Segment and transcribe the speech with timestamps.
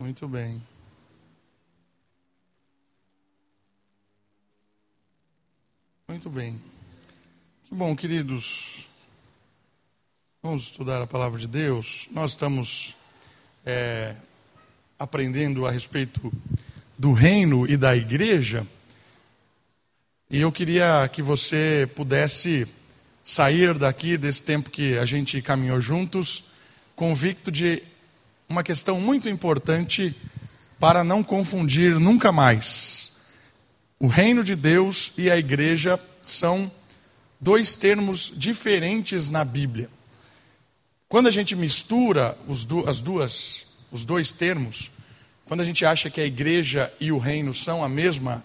[0.00, 0.62] Muito bem.
[6.06, 6.62] Muito bem.
[7.64, 8.88] Que bom, queridos.
[10.40, 12.06] Vamos estudar a palavra de Deus.
[12.12, 12.94] Nós estamos
[13.66, 14.14] é,
[14.96, 16.32] aprendendo a respeito
[16.96, 18.64] do reino e da igreja.
[20.30, 22.68] E eu queria que você pudesse
[23.24, 26.44] sair daqui desse tempo que a gente caminhou juntos,
[26.94, 27.82] convicto de
[28.48, 30.16] uma questão muito importante
[30.80, 33.10] para não confundir nunca mais.
[34.00, 36.70] O reino de Deus e a igreja são
[37.38, 39.90] dois termos diferentes na Bíblia.
[41.08, 44.90] Quando a gente mistura os, as duas, os dois termos,
[45.44, 48.44] quando a gente acha que a igreja e o reino são a mesma,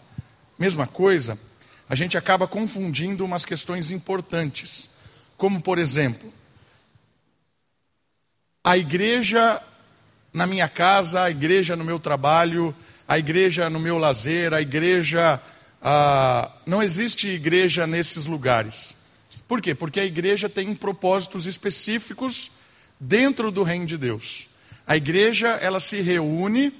[0.60, 1.38] mesma coisa,
[1.88, 4.90] a gente acaba confundindo umas questões importantes.
[5.38, 6.34] Como, por exemplo,
[8.64, 9.62] a igreja
[10.34, 12.76] na minha casa, a igreja no meu trabalho,
[13.08, 15.40] a igreja no meu lazer, a igreja.
[15.82, 18.96] Ah, não existe igreja nesses lugares.
[19.48, 19.76] Por quê?
[19.76, 22.52] Porque a igreja tem propósitos específicos
[23.00, 24.48] dentro do reino de Deus.
[24.88, 26.74] A igreja, ela se reúne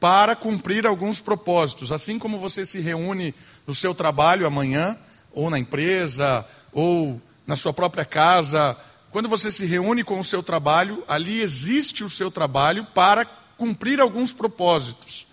[0.00, 3.34] para cumprir alguns propósitos, assim como você se reúne
[3.66, 4.96] no seu trabalho amanhã,
[5.32, 8.76] ou na empresa, ou na sua própria casa,
[9.14, 13.24] quando você se reúne com o seu trabalho, ali existe o seu trabalho para
[13.56, 15.24] cumprir alguns propósitos.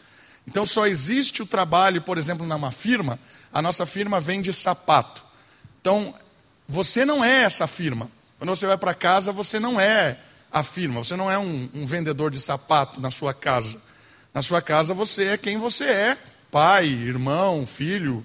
[0.45, 3.19] Então só existe o trabalho, por exemplo, numa firma,
[3.51, 5.23] a nossa firma vende sapato.
[5.81, 6.13] Então,
[6.67, 8.07] você não é essa firma.
[8.37, 10.19] Quando você vai para casa, você não é
[10.51, 13.81] a firma, você não é um, um vendedor de sapato na sua casa.
[14.31, 16.17] Na sua casa você é quem você é,
[16.51, 18.23] pai, irmão, filho.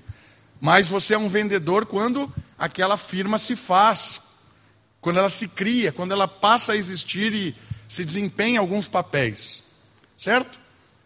[0.60, 4.25] Mas você é um vendedor quando aquela firma se faz
[5.06, 7.54] quando ela se cria, quando ela passa a existir e
[7.86, 9.62] se desempenha alguns papéis.
[10.18, 10.58] Certo?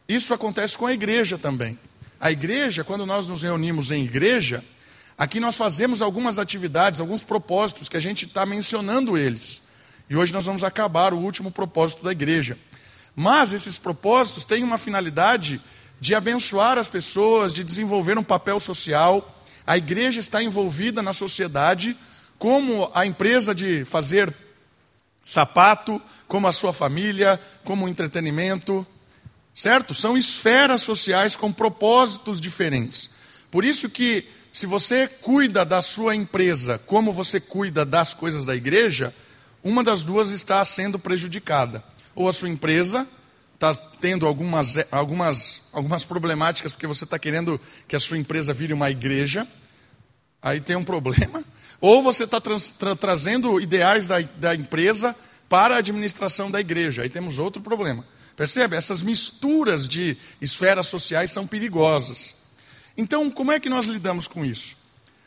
[0.09, 1.79] Isso acontece com a igreja também.
[2.19, 4.65] A igreja, quando nós nos reunimos em igreja,
[5.19, 9.61] aqui nós fazemos algumas atividades, alguns propósitos que a gente está mencionando eles.
[10.09, 12.57] E hoje nós vamos acabar o último propósito da igreja.
[13.15, 15.61] Mas esses propósitos têm uma finalidade
[16.01, 19.45] de abençoar as pessoas, de desenvolver um papel social.
[19.67, 21.95] A igreja está envolvida na sociedade
[22.41, 24.35] como a empresa de fazer
[25.23, 28.85] sapato, como a sua família, como entretenimento,
[29.55, 29.93] certo?
[29.93, 33.11] São esferas sociais com propósitos diferentes.
[33.51, 38.57] Por isso que se você cuida da sua empresa como você cuida das coisas da
[38.57, 39.15] igreja,
[39.63, 41.85] uma das duas está sendo prejudicada.
[42.15, 43.07] Ou a sua empresa
[43.53, 48.73] está tendo algumas, algumas, algumas problemáticas porque você está querendo que a sua empresa vire
[48.73, 49.47] uma igreja,
[50.43, 51.45] aí tem um problema.
[51.81, 55.17] Ou você está tra tra trazendo ideais da, da empresa
[55.49, 57.03] para a administração da igreja.
[57.03, 58.05] Aí temos outro problema.
[58.37, 58.77] Percebe?
[58.77, 62.35] Essas misturas de esferas sociais são perigosas.
[62.97, 64.77] Então, como é que nós lidamos com isso?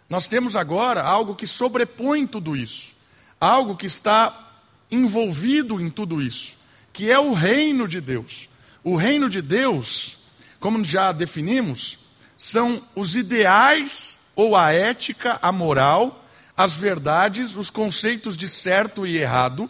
[0.09, 2.93] Nós temos agora algo que sobrepõe tudo isso,
[3.39, 4.51] algo que está
[4.91, 6.57] envolvido em tudo isso,
[6.91, 8.47] que é o reino de Deus.
[8.83, 10.17] O reino de Deus,
[10.59, 11.97] como já definimos,
[12.37, 16.23] são os ideais ou a ética, a moral
[16.55, 19.69] as verdades, os conceitos de certo e errado,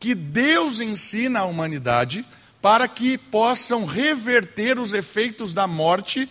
[0.00, 2.24] que Deus ensina à humanidade
[2.60, 6.28] para que possam reverter os efeitos da morte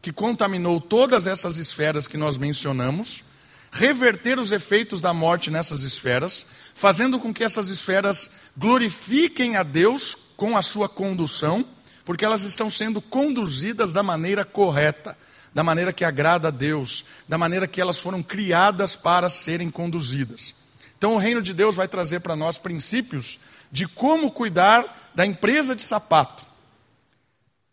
[0.00, 3.24] que contaminou todas essas esferas que nós mencionamos,
[3.70, 10.16] reverter os efeitos da morte nessas esferas, fazendo com que essas esferas glorifiquem a Deus
[10.36, 11.64] com a sua condução,
[12.04, 15.16] porque elas estão sendo conduzidas da maneira correta
[15.54, 20.54] da maneira que agrada a Deus, da maneira que elas foram criadas para serem conduzidas.
[20.96, 23.38] Então, o reino de Deus vai trazer para nós princípios
[23.70, 26.44] de como cuidar da empresa de sapato,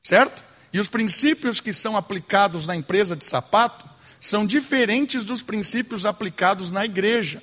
[0.04, 0.44] certo?
[0.72, 6.72] E os princípios que são aplicados na empresa de sapato são diferentes dos princípios aplicados
[6.72, 7.42] na igreja,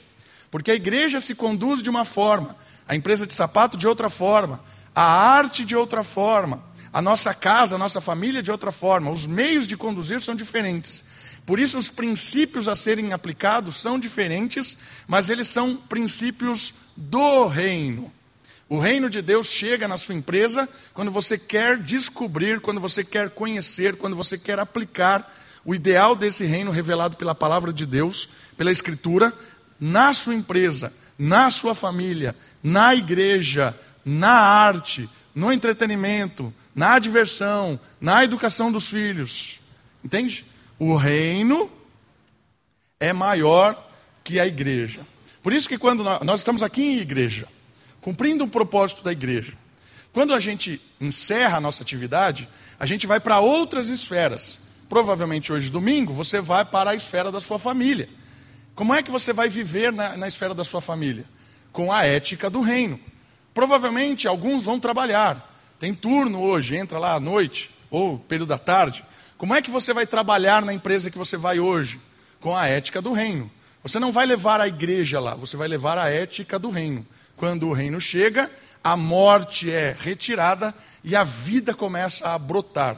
[0.51, 2.57] porque a igreja se conduz de uma forma,
[2.87, 4.63] a empresa de sapato de outra forma,
[4.95, 9.11] a arte de outra forma a nossa casa, a nossa família de outra forma.
[9.11, 11.05] Os meios de conduzir são diferentes.
[11.47, 14.77] Por isso, os princípios a serem aplicados são diferentes,
[15.09, 18.13] mas eles são princípios do reino.
[18.69, 23.31] O reino de Deus chega na sua empresa quando você quer descobrir, quando você quer
[23.31, 25.31] conhecer, quando você quer aplicar
[25.65, 29.33] o ideal desse reino revelado pela palavra de Deus, pela Escritura,
[29.79, 38.25] na sua empresa, na sua família, na igreja, na arte, no entretenimento, na diversão, na
[38.25, 39.61] educação dos filhos.
[40.05, 40.45] Entende?
[40.79, 41.71] O reino
[43.01, 43.91] é maior
[44.23, 45.01] que a igreja.
[45.43, 47.49] Por isso que quando nós estamos aqui em igreja,
[48.01, 49.55] cumprindo um propósito da igreja,
[50.13, 52.49] Quando a gente encerra a nossa atividade,
[52.79, 54.59] a gente vai para outras esferas.
[54.89, 58.09] Provavelmente hoje, domingo, você vai para a esfera da sua família.
[58.75, 61.25] Como é que você vai viver na, na esfera da sua família?
[61.73, 63.01] Com a ética do reino.
[63.55, 65.51] Provavelmente alguns vão trabalhar.
[65.79, 69.05] Tem turno hoje, entra lá à noite ou período da tarde.
[69.37, 72.01] Como é que você vai trabalhar na empresa que você vai hoje?
[72.41, 73.51] Com a ética do reino.
[73.83, 77.05] Você não vai levar a igreja lá, você vai levar a ética do reino.
[77.37, 78.51] Quando o reino chega,
[78.83, 80.73] a morte é retirada
[81.03, 82.97] e a vida começa a brotar.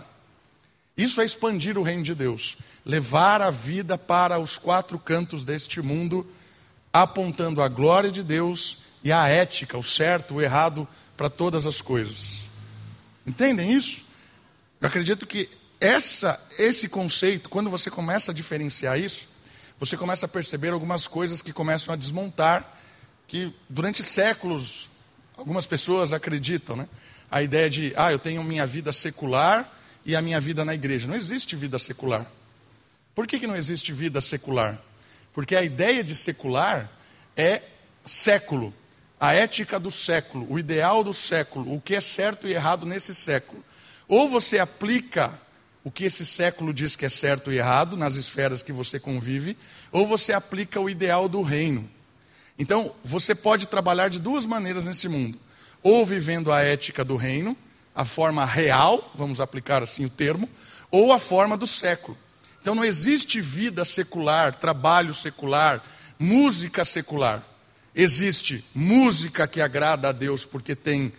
[0.96, 5.80] Isso é expandir o reino de Deus, levar a vida para os quatro cantos deste
[5.80, 6.26] mundo,
[6.92, 11.82] apontando a glória de Deus e a ética, o certo, o errado para todas as
[11.82, 12.48] coisas.
[13.26, 14.02] Entendem isso?
[14.80, 19.28] Eu acredito que essa, esse conceito, quando você começa a diferenciar isso,
[19.78, 22.78] você começa a perceber algumas coisas que começam a desmontar,
[23.28, 24.88] que durante séculos
[25.36, 26.88] algumas pessoas acreditam, né?
[27.30, 29.70] A ideia de, ah, eu tenho minha vida secular
[30.04, 31.08] e a minha vida na igreja.
[31.08, 32.26] Não existe vida secular.
[33.14, 34.78] Por que, que não existe vida secular?
[35.32, 36.90] Porque a ideia de secular
[37.36, 37.62] é
[38.06, 38.72] século,
[39.24, 43.14] a ética do século, o ideal do século, o que é certo e errado nesse
[43.14, 43.64] século.
[44.06, 45.32] Ou você aplica
[45.82, 49.56] o que esse século diz que é certo e errado nas esferas que você convive,
[49.90, 51.88] ou você aplica o ideal do reino.
[52.58, 55.38] Então, você pode trabalhar de duas maneiras nesse mundo:
[55.82, 57.56] ou vivendo a ética do reino,
[57.94, 60.46] a forma real, vamos aplicar assim o termo,
[60.90, 62.14] ou a forma do século.
[62.60, 65.82] Então, não existe vida secular, trabalho secular,
[66.18, 67.53] música secular.
[67.94, 71.12] Existe música que agrada a Deus porque tem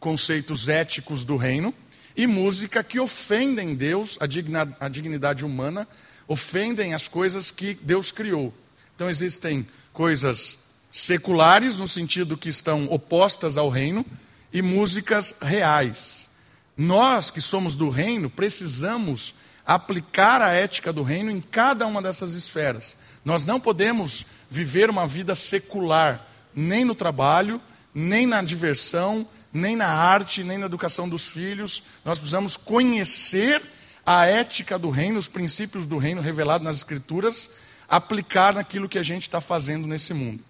[0.00, 1.74] conceitos éticos do reino,
[2.16, 5.86] e música que ofendem Deus, a, digna, a dignidade humana,
[6.28, 8.54] ofendem as coisas que Deus criou.
[8.94, 10.58] Então existem coisas
[10.92, 14.06] seculares, no sentido que estão opostas ao reino,
[14.52, 16.28] e músicas reais.
[16.76, 19.34] Nós que somos do reino precisamos
[19.66, 22.96] aplicar a ética do reino em cada uma dessas esferas.
[23.24, 27.60] Nós não podemos viver uma vida secular, nem no trabalho,
[27.94, 31.82] nem na diversão, nem na arte, nem na educação dos filhos.
[32.04, 33.62] Nós precisamos conhecer
[34.04, 37.48] a ética do reino, os princípios do reino revelados nas Escrituras,
[37.88, 40.44] aplicar naquilo que a gente está fazendo nesse mundo.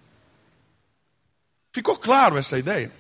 [1.73, 2.91] Ficou claro essa ideia?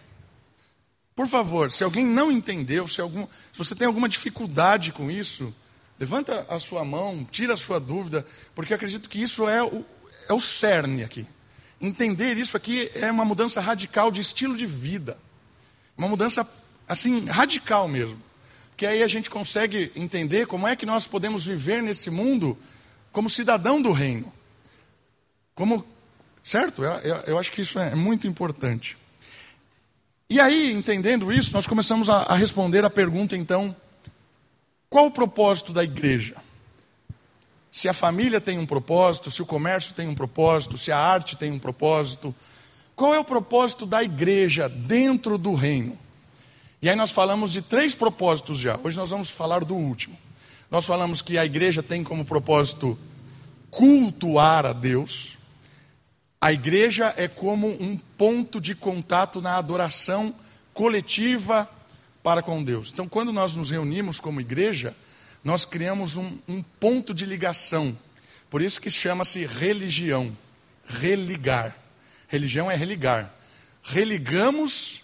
[1.14, 5.54] Por favor, se alguém não entendeu, se, algum, se você tem alguma dificuldade com isso,
[5.98, 9.84] levanta a sua mão, tira a sua dúvida, porque acredito que isso é o,
[10.28, 11.26] é o cerne aqui.
[11.80, 15.18] Entender isso aqui é uma mudança radical de estilo de vida.
[15.96, 16.48] Uma mudança,
[16.88, 18.20] assim, radical mesmo.
[18.70, 22.58] Porque aí a gente consegue entender como é que nós podemos viver nesse mundo
[23.12, 24.32] como cidadão do reino.
[25.54, 25.86] Como
[26.44, 26.84] Certo?
[26.84, 28.98] Eu, eu, acho que isso é muito importante.
[30.28, 33.74] E aí, entendendo isso, nós começamos a, a responder a pergunta, então,
[34.88, 36.36] qual o propósito da igreja?
[37.70, 41.36] Se a família tem um propósito, se o comércio tem um propósito, se a arte
[41.36, 42.34] tem um propósito,
[42.94, 45.98] qual é o propósito da igreja dentro do reino?
[46.80, 48.78] E aí nós falamos de três propósitos já.
[48.84, 50.16] Hoje nós vamos falar do último.
[50.70, 52.98] Nós falamos que a igreja tem como propósito
[53.70, 55.36] cultuar a Deus.
[56.40, 60.34] A igreja é como um ponto de contato na adoração
[60.72, 61.68] coletiva
[62.24, 62.90] para com Deus.
[62.92, 64.96] Então, quando nós nos reunimos como igreja,
[65.44, 67.96] nós criamos um, um ponto de ligação.
[68.50, 70.36] Por isso que chama-se religião.
[70.86, 71.76] Religar.
[72.26, 73.32] Religião é religar.
[73.82, 75.02] Religamos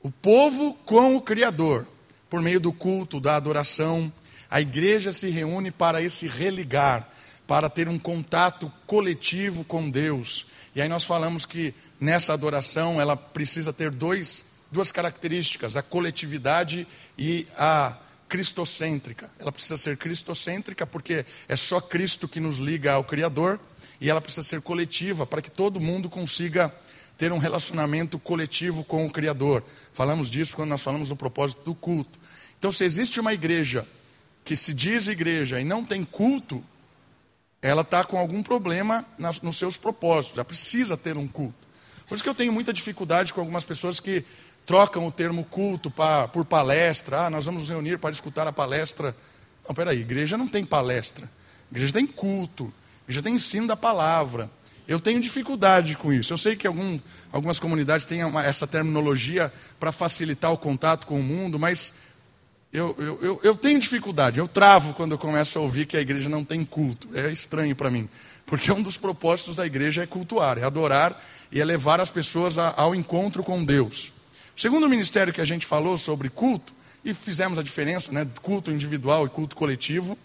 [0.00, 1.88] o povo com o Criador,
[2.30, 4.12] por meio do culto, da adoração.
[4.50, 7.08] A igreja se reúne para esse religar,
[7.46, 10.46] para ter um contato coletivo com Deus
[10.78, 16.86] e aí nós falamos que nessa adoração ela precisa ter dois, duas características, a coletividade
[17.16, 17.96] e a
[18.28, 19.30] cristocêntrica.
[19.38, 23.58] Ela precisa ser cristocêntrica porque é só Cristo que nos liga ao Criador,
[24.00, 26.72] e ela precisa ser coletiva para que todo mundo consiga
[27.16, 29.64] ter um relacionamento coletivo com o Criador.
[29.92, 32.18] Falamos disso quando nós falamos do propósito do culto.
[32.58, 33.86] Então, se existe uma igreja
[34.44, 36.64] que se diz igreja e não tem culto,
[37.60, 39.04] ela está com algum problema
[39.42, 41.66] nos seus propósitos, ela precisa ter um culto.
[42.08, 44.24] Por isso que eu tenho muita dificuldade com algumas pessoas que
[44.68, 47.22] trocam o termo culto pra, por palestra.
[47.22, 49.16] Ah, nós vamos nos reunir para escutar a palestra.
[49.66, 51.26] Não, peraí, igreja não tem palestra.
[51.72, 52.70] Igreja tem culto.
[53.04, 54.50] Igreja tem ensino da palavra.
[54.86, 56.34] Eu tenho dificuldade com isso.
[56.34, 57.00] Eu sei que algum,
[57.32, 61.94] algumas comunidades têm uma, essa terminologia para facilitar o contato com o mundo, mas
[62.70, 66.00] eu, eu, eu, eu, tenho dificuldade, eu travo quando eu começo a ouvir que a
[66.02, 67.08] igreja não tem culto.
[67.14, 68.06] É estranho para mim,
[68.44, 71.18] porque um dos propósitos da igreja é cultuar, é adorar
[71.50, 74.12] e é levar as pessoas a, ao encontro com Deus.
[74.58, 76.74] Segundo ministério que a gente falou sobre culto,
[77.04, 78.26] e fizemos a diferença, né?
[78.42, 80.18] Culto individual e culto coletivo.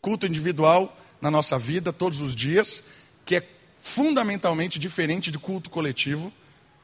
[0.00, 2.84] Culto individual na nossa vida, todos os dias,
[3.24, 3.48] que é
[3.80, 6.32] fundamentalmente diferente de culto coletivo,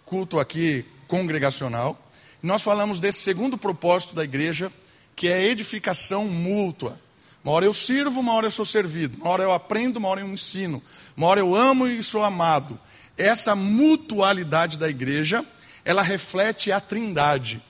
[0.04, 1.96] culto aqui congregacional.
[2.42, 4.72] Nós falamos desse segundo propósito da igreja,
[5.14, 7.00] que é edificação mútua.
[7.44, 9.16] Uma hora eu sirvo, uma hora eu sou servido.
[9.18, 10.82] Uma hora eu aprendo, uma hora eu ensino.
[11.16, 12.76] Uma hora eu amo e sou amado.
[13.16, 15.46] Essa mutualidade da igreja,
[15.84, 17.62] ela reflete a trindade.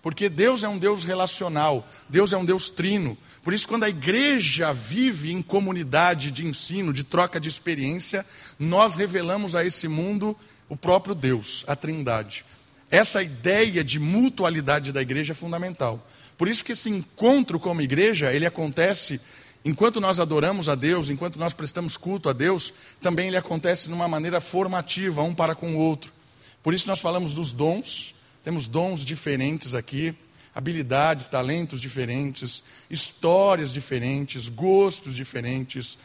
[0.00, 3.18] Porque Deus é um Deus relacional, Deus é um Deus trino.
[3.42, 8.24] Por isso, quando a igreja vive em comunidade de ensino, de troca de experiência,
[8.58, 10.36] nós revelamos a esse mundo
[10.68, 12.44] o próprio Deus, a trindade.
[12.90, 16.06] Essa ideia de mutualidade da igreja é fundamental.
[16.36, 19.20] Por isso que esse encontro como igreja, ele acontece
[19.64, 24.06] enquanto nós adoramos a Deus, enquanto nós prestamos culto a Deus, também ele acontece numa
[24.06, 26.12] maneira formativa, um para com o outro.
[26.62, 30.14] Por isso nós falamos dos dons, temos dons diferentes aqui,
[30.54, 35.98] habilidades, talentos diferentes, histórias diferentes, gostos diferentes.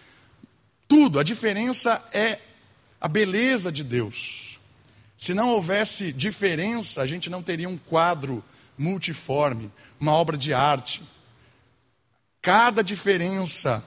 [0.87, 2.39] Tudo, a diferença é
[3.01, 4.59] a beleza de Deus.
[5.17, 8.43] Se não houvesse diferença, a gente não teria um quadro
[8.77, 11.01] multiforme, uma obra de arte.
[12.41, 13.83] Cada diferença,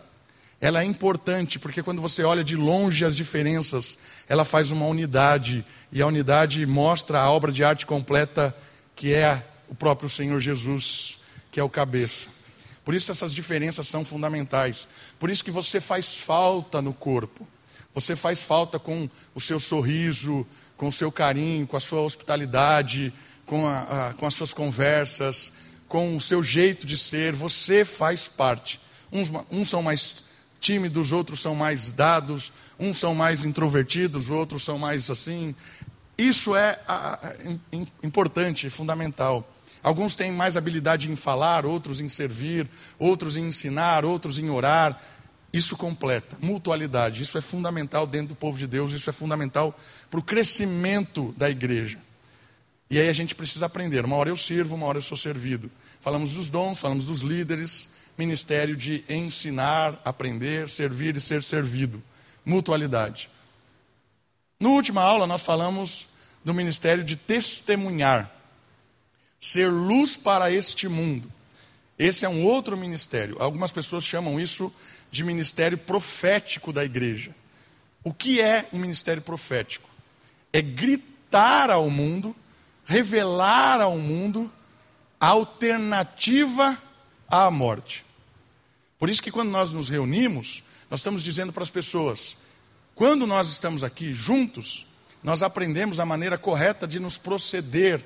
[0.67, 3.97] ela é importante, porque quando você olha de longe as diferenças,
[4.29, 8.53] ela faz uma unidade, e a unidade mostra a obra de arte completa,
[8.97, 11.21] que é o próprio Senhor Jesus,
[11.53, 12.31] que é o cabeça.
[12.85, 14.89] Por isso essas diferenças são fundamentais.
[15.21, 17.47] Por isso que você faz falta no corpo.
[17.95, 20.45] Você faz falta com o seu sorriso,
[20.77, 23.15] com o seu carinho, com a sua hospitalidade,
[23.47, 25.53] com, a, a, com as suas conversas,
[25.87, 28.81] com o seu jeito de ser, você faz parte.
[29.13, 30.26] Uns, uns são mais
[30.61, 35.55] tímidos, outros são mais dados, uns são mais introvertidos, outros são mais assim.
[36.19, 36.79] Isso é
[38.03, 39.49] importante, fundamental.
[39.83, 45.01] Alguns têm mais habilidade em falar, outros em servir, outros em ensinar, outros em orar.
[45.53, 47.23] Isso completa, mutualidade.
[47.23, 49.79] Isso é fundamental dentro do povo de Deus, isso é fundamental
[50.11, 51.99] para o crescimento da igreja.
[52.91, 54.05] E aí a gente precisa aprender.
[54.05, 55.71] Uma hora eu sirvo, uma hora eu sou servido.
[56.01, 62.03] Falamos dos dons, falamos dos líderes, ministério de ensinar, aprender, servir e ser servido.
[62.45, 63.29] Mutualidade.
[64.61, 66.07] Na última aula nós falamos
[66.45, 68.31] do ministério de testemunhar.
[69.39, 71.31] Ser luz para este mundo.
[71.99, 73.37] Esse é um outro ministério.
[73.39, 74.73] Algumas pessoas chamam isso
[75.11, 77.35] de ministério profético da igreja.
[78.03, 79.89] O que é um ministério profético?
[80.53, 82.35] É gritar ao mundo
[82.87, 84.51] revelar ao mundo
[85.21, 86.81] a alternativa
[87.29, 88.06] à morte.
[88.99, 92.37] Por isso que quando nós nos reunimos, nós estamos dizendo para as pessoas:
[92.95, 94.87] quando nós estamos aqui juntos,
[95.23, 98.05] nós aprendemos a maneira correta de nos proceder.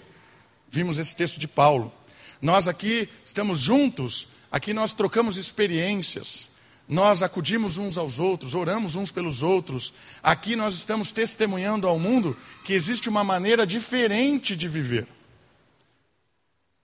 [0.68, 1.92] Vimos esse texto de Paulo.
[2.40, 6.48] Nós aqui estamos juntos, aqui nós trocamos experiências,
[6.88, 9.92] nós acudimos uns aos outros, oramos uns pelos outros.
[10.22, 15.06] Aqui nós estamos testemunhando ao mundo que existe uma maneira diferente de viver.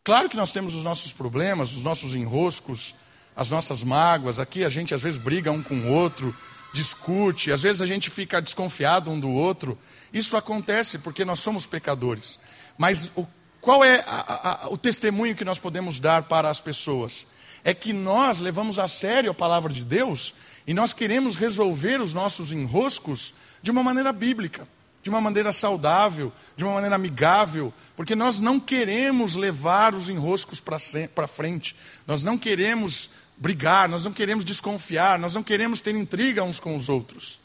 [0.05, 2.95] Claro que nós temos os nossos problemas, os nossos enroscos,
[3.37, 4.41] as nossas mágoas.
[4.41, 6.35] Aqui a gente às vezes briga um com o outro,
[6.73, 9.79] discute, às vezes a gente fica desconfiado um do outro.
[10.13, 12.41] Isso acontece porque nós somos pecadores.
[12.79, 13.27] Mas o,
[13.61, 17.27] qual é a, a, o testemunho que nós podemos dar para as pessoas?
[17.67, 20.33] é que nós levamos a sério a palavra de Deus
[20.69, 24.69] e nós queremos resolver os nossos enroscos de uma maneira bíblica,
[25.03, 30.61] de uma maneira saudável, de uma maneira amigável, porque nós não queremos levar os enroscos
[30.61, 31.75] para frente,
[32.07, 36.77] nós não queremos brigar, nós não queremos desconfiar, nós não queremos ter intriga uns com
[36.77, 37.39] os outros.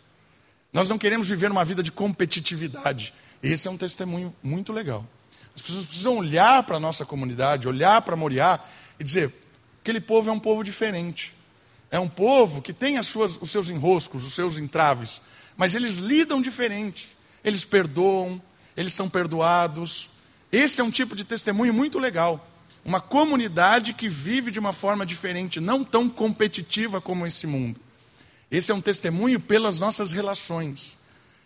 [0.71, 3.13] Nós não queremos viver uma vida de competitividade.
[3.43, 5.05] Esse é um testemunho muito legal.
[5.55, 8.60] As pessoas precisam olhar para a nossa comunidade, olhar para Moriá
[9.00, 9.33] e dizer:
[9.81, 11.36] Aquele povo é um povo diferente.
[11.89, 15.21] É um povo que tem suas, os seus enroscos, os seus entraves,
[15.57, 17.10] mas eles lidam diferente.
[17.43, 18.41] Eles perdoam,
[18.77, 20.10] eles são perdoados.
[20.51, 22.48] Esse é um tipo de testemunho muito legal.
[22.83, 27.79] Uma comunidade que vive de uma forma diferente, não tão competitiva como esse mundo.
[28.50, 30.97] Esse é um testemunho pelas nossas relações.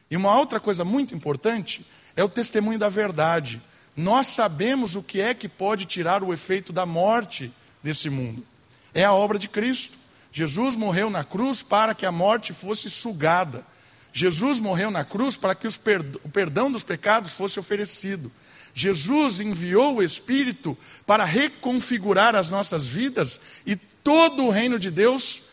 [0.10, 3.62] E uma outra coisa muito importante é o testemunho da verdade.
[3.96, 7.52] Nós sabemos o que é que pode tirar o efeito da morte
[7.84, 8.46] desse mundo.
[8.94, 9.98] É a obra de Cristo.
[10.32, 13.66] Jesus morreu na cruz para que a morte fosse sugada.
[14.12, 18.32] Jesus morreu na cruz para que o perdão dos pecados fosse oferecido.
[18.78, 20.78] Jesus enviou o Espírito
[21.08, 25.44] para reconfigurar as nossas vidas e todo o reino de Deus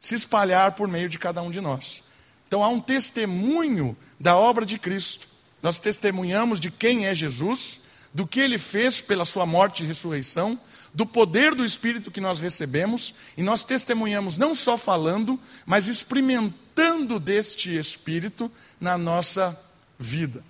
[0.00, 2.02] se espalhar por meio de cada um de nós.
[2.48, 5.28] Então há um testemunho da obra de Cristo.
[5.62, 7.80] Nós testemunhamos de quem é Jesus,
[8.12, 10.58] do que ele fez pela sua morte e ressurreição,
[10.92, 17.20] do poder do Espírito que nós recebemos, e nós testemunhamos não só falando, mas experimentando
[17.20, 18.50] deste Espírito
[18.80, 19.56] na nossa
[19.96, 20.42] vida.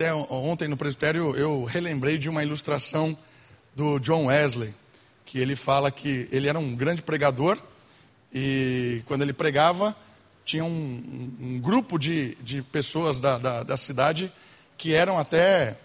[0.00, 3.14] Até ontem no presbitério eu relembrei de uma ilustração
[3.76, 4.74] do John Wesley,
[5.26, 7.62] que ele fala que ele era um grande pregador
[8.32, 9.94] e quando ele pregava
[10.42, 14.32] tinha um, um grupo de, de pessoas da, da, da cidade
[14.78, 15.76] que eram até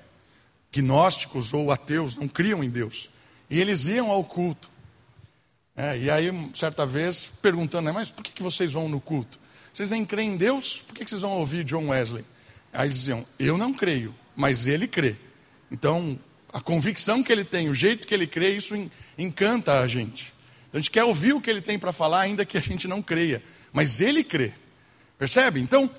[0.72, 3.10] gnósticos ou ateus, não criam em Deus.
[3.50, 4.72] E eles iam ao culto.
[5.76, 9.38] É, e aí, certa vez, perguntando, mas por que, que vocês vão no culto?
[9.74, 10.84] Vocês nem creem em Deus?
[10.88, 12.24] Por que, que vocês vão ouvir John Wesley?
[12.76, 15.16] Aí eles diziam, eu não creio, mas ele crê.
[15.72, 16.20] Então,
[16.52, 18.76] a convicção que ele tem, o jeito que ele crê, isso
[19.18, 20.34] encanta a gente.
[20.70, 22.88] Então, a gente quer ouvir o que ele tem para falar, ainda que a gente
[22.88, 23.44] não creia.
[23.74, 24.54] Mas ele crê.
[25.18, 25.60] Percebe?
[25.60, 25.90] Então,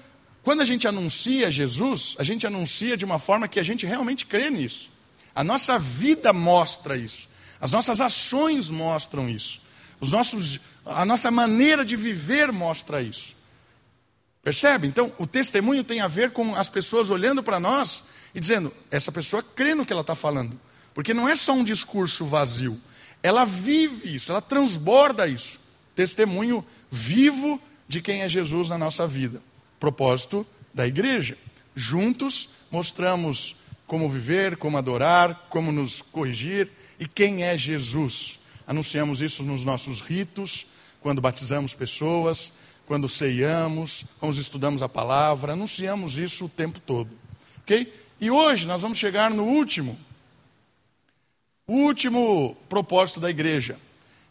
[0.42, 4.25] quando a gente anuncia Jesus, a gente anuncia de uma forma que a gente realmente
[4.25, 4.90] crê nisso.
[5.35, 7.28] A nossa vida mostra isso.
[7.61, 9.61] As nossas ações mostram isso.
[10.00, 13.35] Os nossos, a nossa maneira de viver mostra isso.
[14.46, 14.86] Percebe?
[14.86, 19.10] Então, o testemunho tem a ver com as pessoas olhando para nós e dizendo: essa
[19.10, 20.56] pessoa crê no que ela está falando.
[20.94, 22.80] Porque não é só um discurso vazio.
[23.24, 25.58] Ela vive isso, ela transborda isso.
[25.96, 29.42] Testemunho vivo de quem é Jesus na nossa vida
[29.80, 31.36] propósito da igreja.
[31.74, 38.38] Juntos mostramos como viver, como adorar, como nos corrigir e quem é Jesus.
[38.64, 40.68] Anunciamos isso nos nossos ritos,
[41.00, 42.52] quando batizamos pessoas,
[42.86, 47.10] quando ceiamos, quando estudamos a palavra, anunciamos isso o tempo todo.
[47.58, 47.92] Ok?
[48.20, 49.98] E hoje nós vamos chegar no último,
[51.66, 53.78] último propósito da igreja,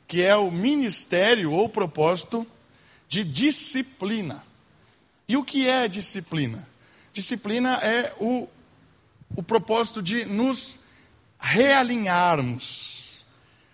[0.07, 2.47] que é o ministério ou propósito
[3.09, 4.43] de disciplina.
[5.27, 6.67] E o que é disciplina?
[7.13, 8.47] Disciplina é o,
[9.35, 10.79] o propósito de nos
[11.37, 13.23] realinharmos,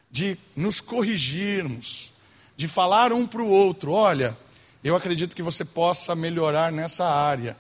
[0.10, 2.12] de nos corrigirmos,
[2.58, 4.38] de falar um para o outro: olha,
[4.84, 7.56] eu acredito que você possa melhorar nessa área.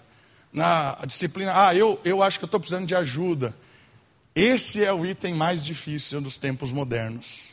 [0.52, 3.56] Na disciplina, ah, eu, eu acho que eu estou precisando de ajuda.
[4.36, 7.44] Esse é o item mais difícil dos tempos modernos.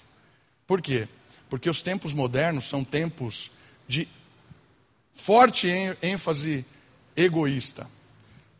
[0.67, 1.09] Por quê?
[1.51, 3.51] Porque os tempos modernos são tempos
[3.87, 4.09] de
[5.13, 5.69] forte
[6.03, 6.65] ênfase
[7.17, 7.87] egoísta.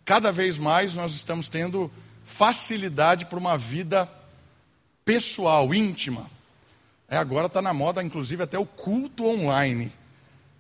[0.05, 1.91] Cada vez mais nós estamos tendo
[2.25, 4.11] facilidade para uma vida
[5.05, 6.31] pessoal, íntima.
[7.09, 9.93] É, agora está na moda, inclusive, até o culto online.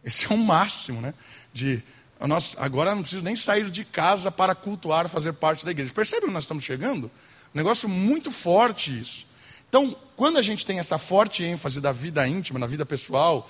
[0.05, 1.15] Esse é o máximo, né?
[1.53, 1.83] De,
[2.21, 5.93] nós, agora não preciso nem sair de casa para cultuar, fazer parte da igreja.
[5.93, 7.11] Percebe onde nós estamos chegando?
[7.55, 9.27] Um negócio muito forte isso.
[9.69, 13.49] Então, quando a gente tem essa forte ênfase da vida íntima, na vida pessoal,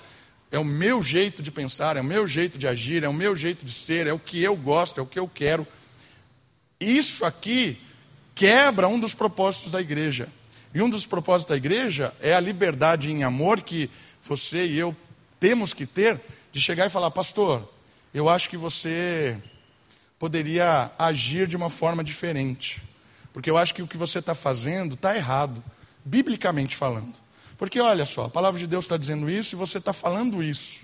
[0.51, 3.35] é o meu jeito de pensar, é o meu jeito de agir, é o meu
[3.35, 5.65] jeito de ser, é o que eu gosto, é o que eu quero.
[6.79, 7.79] Isso aqui
[8.35, 10.29] quebra um dos propósitos da igreja.
[10.73, 13.89] E um dos propósitos da igreja é a liberdade em amor que
[14.21, 14.95] você e eu
[15.39, 16.21] temos que ter
[16.51, 17.71] de chegar e falar, pastor,
[18.13, 19.37] eu acho que você
[20.17, 22.83] poderia agir de uma forma diferente.
[23.31, 25.63] Porque eu acho que o que você está fazendo está errado,
[26.03, 27.13] biblicamente falando.
[27.57, 30.81] Porque olha só, a palavra de Deus está dizendo isso e você está falando isso.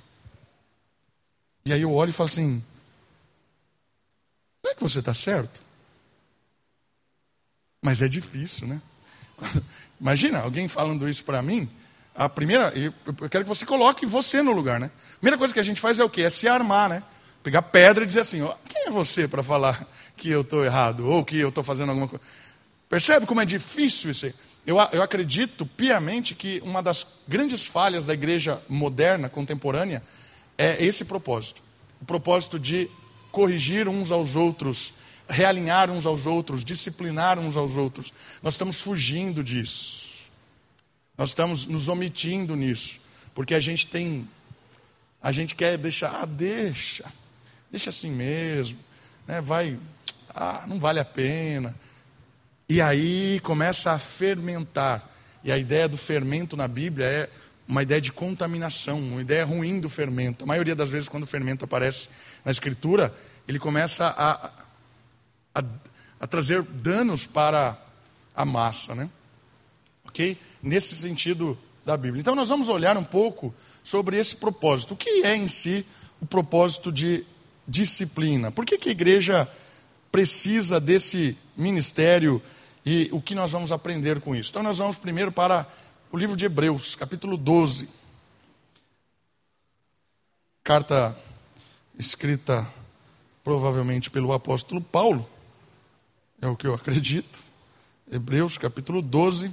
[1.65, 2.63] E aí eu olho e falo assim:
[4.63, 5.61] não é que você está certo?
[7.81, 8.81] Mas é difícil, né?
[9.99, 11.69] Imagina alguém falando isso para mim.
[12.15, 14.89] A primeira, eu quero que você coloque você no lugar, né?
[15.15, 16.21] A primeira coisa que a gente faz é o quê?
[16.21, 17.03] É se armar, né?
[17.43, 21.05] Pegar pedra e dizer assim: ó, quem é você para falar que eu estou errado
[21.05, 22.23] ou que eu estou fazendo alguma coisa?
[22.87, 24.33] Percebe como é difícil isso aí?
[24.65, 30.01] Eu, eu acredito piamente que uma das grandes falhas da igreja moderna, contemporânea,
[30.57, 31.61] é esse propósito.
[32.01, 32.89] O propósito de
[33.29, 34.93] corrigir uns aos outros,
[35.27, 38.13] realinhar uns aos outros, disciplinar uns aos outros.
[38.41, 40.04] Nós estamos fugindo disso.
[41.17, 42.99] Nós estamos nos omitindo nisso.
[43.33, 44.27] Porque a gente tem.
[45.21, 47.05] A gente quer deixar, ah, deixa.
[47.71, 48.79] Deixa assim mesmo.
[49.27, 49.77] Né, vai.
[50.29, 51.75] Ah, não vale a pena.
[52.67, 55.09] E aí começa a fermentar.
[55.43, 57.29] E a ideia do fermento na Bíblia é
[57.67, 60.43] uma ideia de contaminação, uma ideia ruim do fermento.
[60.43, 62.09] A maioria das vezes, quando o fermento aparece
[62.43, 63.13] na Escritura,
[63.47, 64.51] ele começa a,
[65.53, 65.63] a,
[66.19, 67.77] a trazer danos para
[68.35, 69.09] a massa, né?
[70.15, 70.37] Ok?
[70.63, 72.21] Nesse sentido da Bíblia.
[72.21, 74.93] Então, nós vamos olhar um pouco sobre esse propósito.
[74.93, 75.85] O que é em si
[76.21, 77.25] o propósito de
[77.67, 78.49] disciplina?
[78.49, 79.49] Por que, que a igreja
[80.15, 82.41] precisa desse ministério
[82.85, 84.49] e o que nós vamos aprender com isso.
[84.49, 85.67] Então, nós vamos primeiro para
[86.09, 87.89] o livro de Hebreus, capítulo 12.
[90.63, 91.17] Carta
[91.99, 92.65] escrita
[93.43, 95.29] provavelmente pelo apóstolo Paulo.
[96.41, 97.37] é o que eu acredito.
[98.09, 99.51] Hebreus capítulo 12,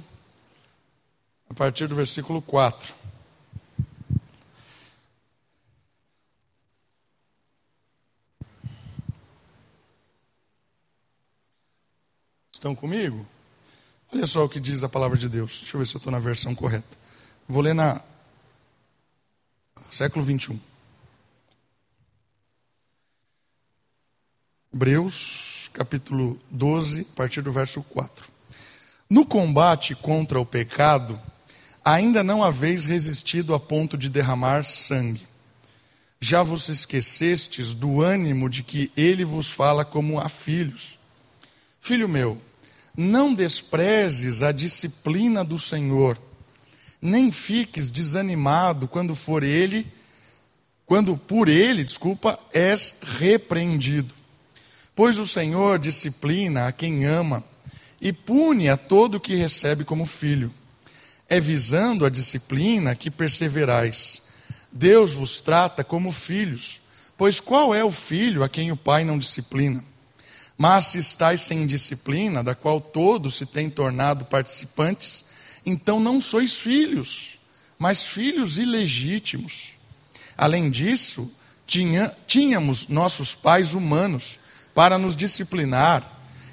[1.53, 2.95] a partir do versículo 4.
[12.51, 13.23] Estão comigo?
[14.11, 15.59] Olha só o que diz a palavra de Deus.
[15.59, 16.97] Deixa eu ver se eu estou na versão correta.
[17.47, 18.01] Vou ler na
[19.91, 20.59] século 21.
[24.73, 28.27] Hebreus, capítulo 12, a partir do verso 4.
[29.07, 31.21] No combate contra o pecado,
[31.83, 35.27] ainda não haveis resistido a ponto de derramar sangue.
[36.19, 40.97] Já vos esquecestes do ânimo de que ele vos fala como a filhos.
[41.81, 42.41] Filho meu,
[42.95, 46.17] não desprezes a disciplina do Senhor,
[47.01, 49.91] nem fiques desanimado quando for ele,
[50.85, 54.13] quando por ele, desculpa, és repreendido.
[54.95, 57.43] Pois o Senhor disciplina a quem ama
[57.99, 60.53] e pune a todo que recebe como filho.
[61.27, 64.21] É visando a disciplina que perseverais.
[64.71, 66.81] Deus vos trata como filhos,
[67.17, 69.83] pois qual é o filho a quem o pai não disciplina?
[70.57, 75.25] Mas se estáis sem disciplina, da qual todos se têm tornado participantes,
[75.65, 77.39] então não sois filhos,
[77.77, 79.73] mas filhos ilegítimos.
[80.37, 81.31] Além disso,
[81.65, 84.39] tinha, tínhamos nossos pais humanos
[84.73, 86.09] para nos disciplinar,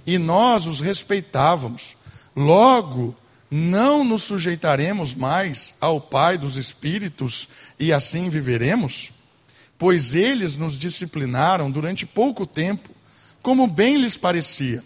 [0.07, 1.97] e nós os respeitávamos.
[2.35, 3.17] Logo,
[3.51, 9.13] não nos sujeitaremos mais ao Pai dos Espíritos e assim viveremos?
[9.79, 12.91] Pois eles nos disciplinaram durante pouco tempo,
[13.43, 14.85] como bem lhes parecia.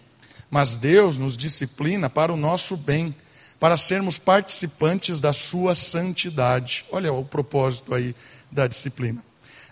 [0.49, 3.13] Mas Deus nos disciplina para o nosso bem,
[3.59, 6.85] para sermos participantes da sua santidade.
[6.91, 8.15] Olha o propósito aí
[8.51, 9.23] da disciplina.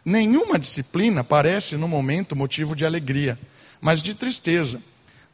[0.04, 3.40] Nenhuma disciplina parece no momento motivo de alegria
[3.84, 4.82] mas de tristeza.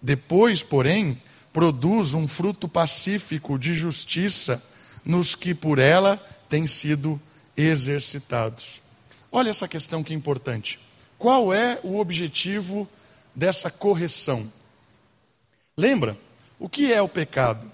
[0.01, 4.63] Depois, porém, produz um fruto pacífico de justiça
[5.03, 7.19] nos que por ela têm sido
[7.55, 8.81] exercitados.
[9.31, 10.79] Olha essa questão que é importante.
[11.17, 12.87] Qual é o objetivo
[13.35, 14.51] dessa correção?
[15.75, 16.17] Lembra?
[16.59, 17.71] O que é o pecado?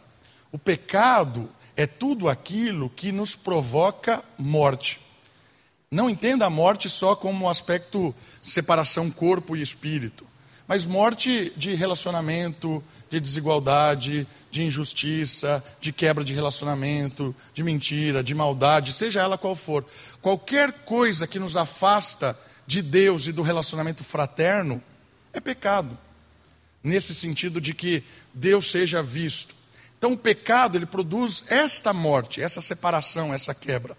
[0.52, 5.00] O pecado é tudo aquilo que nos provoca morte.
[5.92, 10.26] Não entenda a morte só como um aspecto separação corpo e espírito
[10.68, 18.34] mas morte de relacionamento, de desigualdade, de injustiça, de quebra de relacionamento, de mentira, de
[18.34, 19.86] maldade, seja ela qual for.
[20.22, 24.82] Qualquer coisa que nos afasta de Deus e do relacionamento fraterno
[25.32, 25.96] é pecado.
[26.84, 29.56] Nesse sentido de que Deus seja visto.
[29.98, 33.96] Então o pecado ele produz esta morte, essa separação, essa quebra.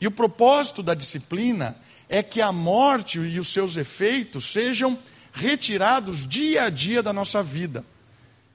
[0.00, 1.76] E o propósito da disciplina
[2.08, 4.98] é que a morte e os seus efeitos sejam
[5.32, 7.84] retirados dia a dia da nossa vida.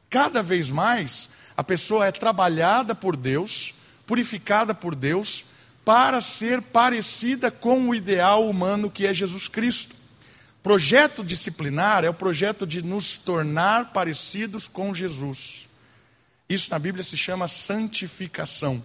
[0.10, 3.74] Cada vez mais, a pessoa é trabalhada por Deus,
[4.06, 5.46] purificada por Deus,
[5.86, 9.96] para ser parecida com o ideal humano que é Jesus Cristo.
[10.62, 15.68] Projeto disciplinar é o projeto de nos tornar parecidos com Jesus.
[16.48, 18.82] Isso na Bíblia se chama santificação.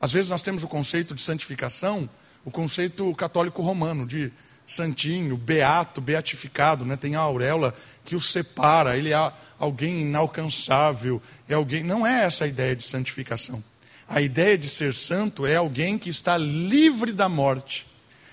[0.00, 2.08] Às vezes nós temos o conceito de santificação,
[2.44, 4.30] o conceito católico romano, de
[4.68, 6.94] santinho, beato, beatificado, né?
[6.94, 11.82] tem a auréola que o separa, ele é alguém inalcançável, é alguém.
[11.82, 13.64] Não é essa a ideia de santificação.
[14.06, 17.86] A ideia de ser santo é alguém que está livre da morte.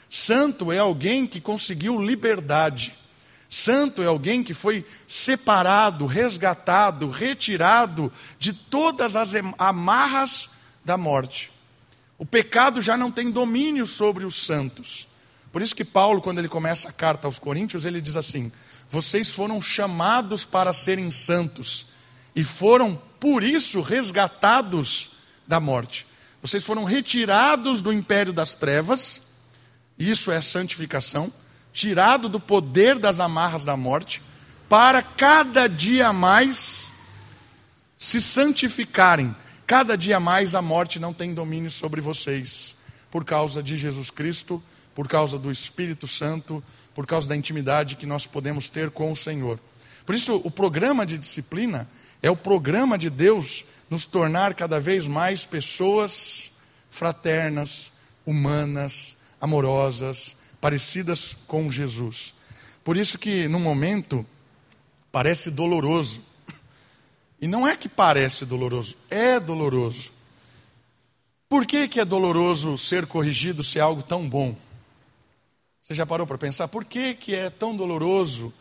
[0.10, 2.93] Santo é alguém que conseguiu liberdade.
[3.50, 10.50] Santo é alguém que foi separado, resgatado, retirado de todas as amarras
[10.84, 11.52] da morte.
[12.17, 15.08] O pecado já não tem domínio sobre os santos.
[15.56, 18.52] Por isso que Paulo, quando ele começa a carta aos Coríntios, ele diz assim:
[18.89, 21.88] Vocês foram chamados para serem santos
[22.36, 25.12] e foram, por isso, resgatados
[25.48, 26.06] da morte.
[26.41, 29.22] Vocês foram retirados do império das trevas,
[29.98, 31.32] isso é santificação,
[31.72, 34.22] tirado do poder das amarras da morte,
[34.68, 36.91] para cada dia mais
[37.98, 39.34] se santificarem.
[39.65, 42.76] Cada dia mais a morte não tem domínio sobre vocês,
[43.10, 44.62] por causa de Jesus Cristo
[44.95, 46.63] por causa do Espírito Santo,
[46.95, 49.60] por causa da intimidade que nós podemos ter com o Senhor.
[50.05, 51.88] Por isso, o programa de disciplina
[52.23, 56.49] é o programa de Deus nos tornar cada vez mais pessoas
[56.89, 57.91] fraternas,
[58.25, 62.34] humanas, amorosas, parecidas com Jesus.
[62.84, 64.25] Por isso que no momento
[65.12, 66.21] parece doloroso.
[67.41, 70.12] E não é que parece doloroso, é doloroso.
[71.49, 74.55] Por que, que é doloroso ser corrigido se é algo tão bom?
[75.86, 78.52] Você já parou para pensar por que, que é tão doloroso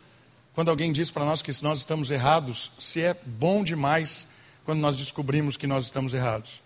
[0.53, 4.29] quando alguém diz para nós que nós estamos errados, se é bom demais
[4.63, 6.61] quando nós descobrimos que nós estamos errados.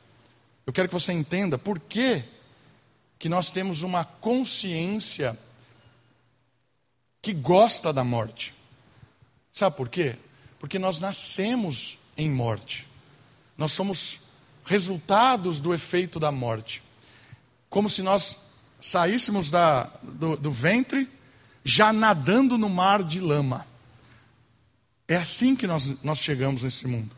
[0.66, 2.25] Eu quero que você entenda por que,
[3.21, 5.38] que nós temos uma consciência
[7.23, 8.53] que gosta da morte.
[9.53, 10.16] Sabe por quê?
[10.59, 12.85] Porque nós nascemos em morte.
[13.57, 14.23] Nós somos
[14.64, 16.83] resultados do efeito da morte.
[17.71, 18.47] Como se nós
[18.81, 21.09] saíssemos da, do, do ventre
[21.64, 23.67] já nadando no mar de lama.
[25.07, 27.17] É assim que nós, nós chegamos nesse mundo.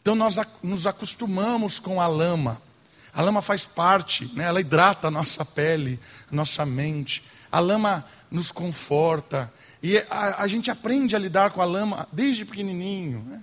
[0.00, 2.60] Então nós nos acostumamos com a lama.
[3.14, 4.44] A lama faz parte, né?
[4.44, 6.00] ela hidrata a nossa pele,
[6.30, 7.22] a nossa mente.
[7.50, 9.52] A lama nos conforta.
[9.82, 13.22] E a, a gente aprende a lidar com a lama desde pequenininho.
[13.28, 13.42] Né?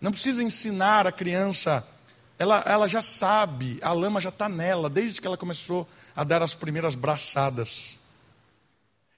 [0.00, 1.86] Não precisa ensinar a criança,
[2.40, 6.42] ela, ela já sabe, a lama já está nela, desde que ela começou a dar
[6.42, 7.98] as primeiras braçadas.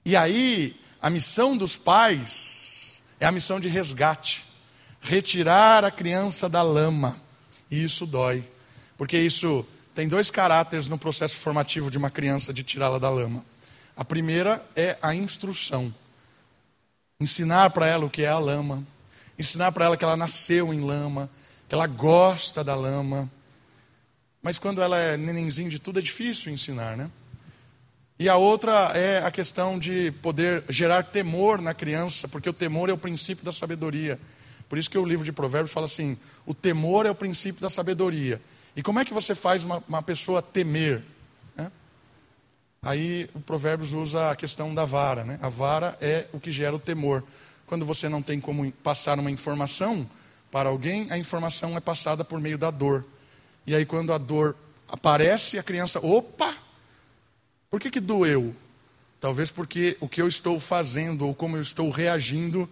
[0.03, 4.45] E aí, a missão dos pais é a missão de resgate
[4.99, 7.17] retirar a criança da lama.
[7.71, 8.43] E isso dói,
[8.97, 13.45] porque isso tem dois caráteres no processo formativo de uma criança de tirá-la da lama.
[13.95, 15.95] A primeira é a instrução.
[17.21, 18.85] Ensinar para ela o que é a lama,
[19.39, 21.29] ensinar para ela que ela nasceu em lama,
[21.67, 23.29] que ela gosta da lama.
[24.41, 27.09] Mas quando ela é nenenzinho de tudo, é difícil ensinar, né?
[28.19, 32.89] E a outra é a questão de poder gerar temor na criança, porque o temor
[32.89, 34.19] é o princípio da sabedoria.
[34.69, 37.69] Por isso que o livro de Provérbios fala assim: o temor é o princípio da
[37.69, 38.41] sabedoria.
[38.75, 41.03] E como é que você faz uma, uma pessoa temer?
[41.55, 41.71] Né?
[42.81, 45.23] Aí o Provérbios usa a questão da vara.
[45.23, 45.39] Né?
[45.41, 47.23] A vara é o que gera o temor.
[47.65, 50.09] Quando você não tem como passar uma informação
[50.53, 53.03] para alguém, a informação é passada por meio da dor.
[53.65, 54.55] E aí, quando a dor
[54.87, 56.55] aparece, a criança, opa!
[57.71, 58.55] Por que, que doeu?
[59.19, 62.69] Talvez porque o que eu estou fazendo ou como eu estou reagindo,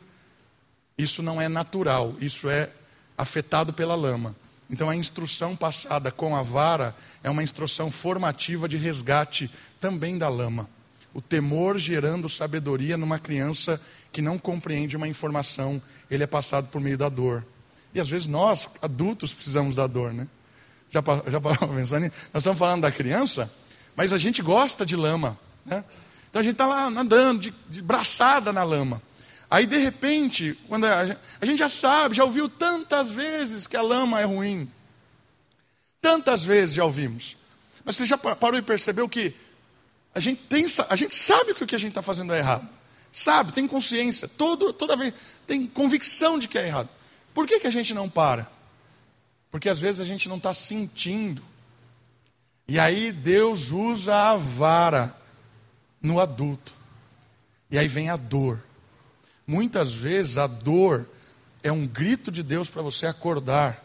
[0.96, 2.70] isso não é natural, isso é
[3.18, 4.36] afetado pela lama.
[4.70, 10.30] Então, a instrução passada com a vara é uma instrução formativa de resgate também da
[10.30, 10.70] lama.
[11.16, 16.80] O temor gerando sabedoria numa criança que não compreende uma informação, ele é passado por
[16.80, 17.44] meio da dor.
[17.94, 20.28] E às vezes nós, adultos, precisamos da dor, né?
[20.90, 22.16] Já, já parou pensando nisso?
[22.34, 23.52] Nós estamos falando da criança,
[23.96, 25.84] mas a gente gosta de lama, né?
[26.30, 29.02] Então a gente está lá andando, de, de braçada na lama.
[29.50, 33.82] Aí, de repente, quando a, a gente já sabe, já ouviu tantas vezes que a
[33.82, 34.72] lama é ruim.
[36.00, 37.36] Tantas vezes já ouvimos.
[37.84, 39.36] Mas você já parou e percebeu que
[40.16, 42.68] a gente, tem, a gente sabe que o que a gente está fazendo é errado.
[43.12, 45.14] Sabe, tem consciência, todo, toda vez
[45.46, 46.90] tem convicção de que é errado.
[47.34, 48.50] Por que, que a gente não para?
[49.50, 51.44] Porque às vezes a gente não está sentindo.
[52.68, 55.16] E aí Deus usa a vara
[56.02, 56.74] no adulto.
[57.70, 58.64] E aí vem a dor.
[59.46, 61.10] Muitas vezes a dor
[61.64, 63.84] é um grito de Deus para você acordar,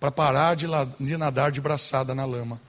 [0.00, 0.66] para parar de,
[0.98, 2.60] de nadar de braçada na lama.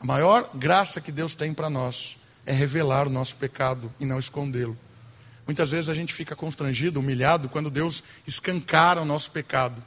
[0.00, 4.18] A maior graça que Deus tem para nós é revelar o nosso pecado e não
[4.18, 4.76] escondê-lo.
[5.46, 9.82] Muitas vezes a gente fica constrangido, humilhado, quando Deus escancara o nosso pecado.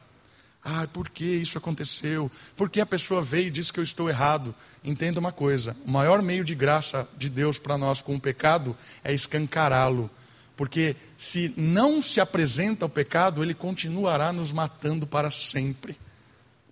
[0.64, 2.30] Ah, por que isso aconteceu?
[2.56, 4.54] Por que a pessoa veio e disse que eu estou errado?
[4.84, 8.76] Entenda uma coisa: o maior meio de graça de Deus para nós com o pecado
[9.04, 10.10] é escancará-lo,
[10.58, 15.98] porque se não se apresenta o pecado, ele continuará nos matando para sempre.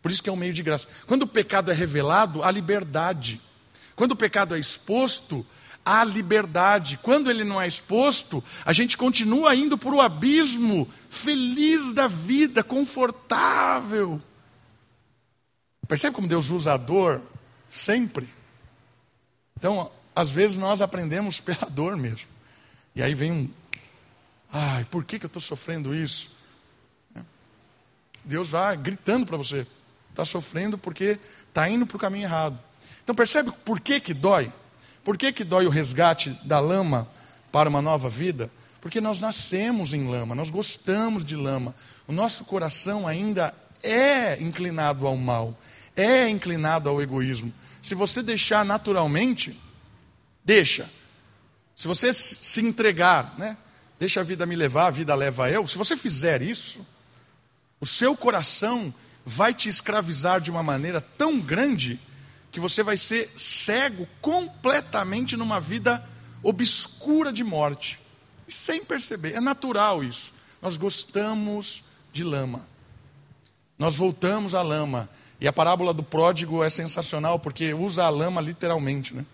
[0.01, 0.87] Por isso que é um meio de graça.
[1.07, 3.41] Quando o pecado é revelado, há liberdade.
[3.95, 5.45] Quando o pecado é exposto,
[5.85, 6.99] há liberdade.
[7.01, 12.63] Quando ele não é exposto, a gente continua indo para o abismo, feliz da vida,
[12.63, 14.19] confortável.
[15.87, 17.21] Percebe como Deus usa a dor
[17.69, 18.27] sempre?
[19.55, 22.27] Então, às vezes nós aprendemos pela dor mesmo.
[22.95, 23.49] E aí vem um
[24.57, 26.31] Ai, por que, que eu estou sofrendo isso?
[28.23, 29.67] Deus vai gritando para você.
[30.09, 31.19] Está sofrendo porque
[31.49, 32.57] está indo para o caminho errado.
[33.03, 34.51] Então percebe por que, que dói?
[35.05, 37.07] Por que, que dói o resgate da lama
[37.51, 38.49] para uma nova vida?
[38.81, 41.75] Porque nós nascemos em lama, nós gostamos de lama.
[42.07, 45.55] O nosso coração ainda é inclinado ao mal,
[45.95, 47.53] é inclinado ao egoísmo.
[47.83, 49.55] Se você deixar naturalmente,
[50.43, 50.89] deixa.
[51.75, 53.57] Se você se entregar, né?
[53.99, 55.67] Deixa a vida me levar, a vida leva eu.
[55.67, 56.83] Se você fizer isso,
[57.79, 58.91] o seu coração
[59.23, 61.99] vai te escravizar de uma maneira tão grande
[62.55, 66.01] que você vai ser cego completamente numa vida
[66.41, 67.99] obscura de morte.
[68.47, 69.33] E sem perceber.
[69.33, 70.33] É natural isso.
[70.61, 72.65] Nós gostamos de lama.
[73.77, 75.09] Nós voltamos à lama.
[75.37, 79.13] E a parábola do pródigo é sensacional porque usa a lama literalmente.
[79.13, 79.25] Né?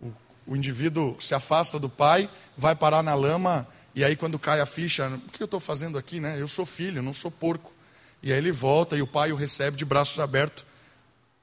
[0.00, 0.12] O,
[0.46, 4.66] o indivíduo se afasta do pai, vai parar na lama, e aí quando cai a
[4.66, 6.40] ficha, o que eu estou fazendo aqui, né?
[6.40, 7.72] Eu sou filho, não sou porco.
[8.22, 10.67] E aí ele volta e o pai o recebe de braços abertos,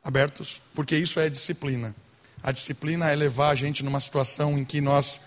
[0.06, 1.96] abertos, porque isso é disciplina.
[2.44, 5.20] A disciplina é levar a gente numa situação em que nós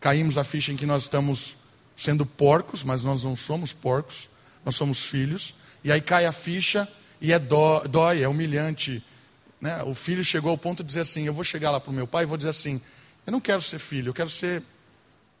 [0.00, 1.54] caímos a ficha em que nós estamos
[1.94, 4.30] sendo porcos, mas nós não somos porcos,
[4.64, 5.54] nós somos filhos.
[5.84, 6.88] E aí cai a ficha
[7.20, 9.04] e é dó, dói, é humilhante.
[9.60, 9.82] Né?
[9.82, 12.06] O filho chegou ao ponto de dizer assim: Eu vou chegar lá para o meu
[12.06, 12.80] pai e vou dizer assim:
[13.26, 14.62] Eu não quero ser filho, eu quero ser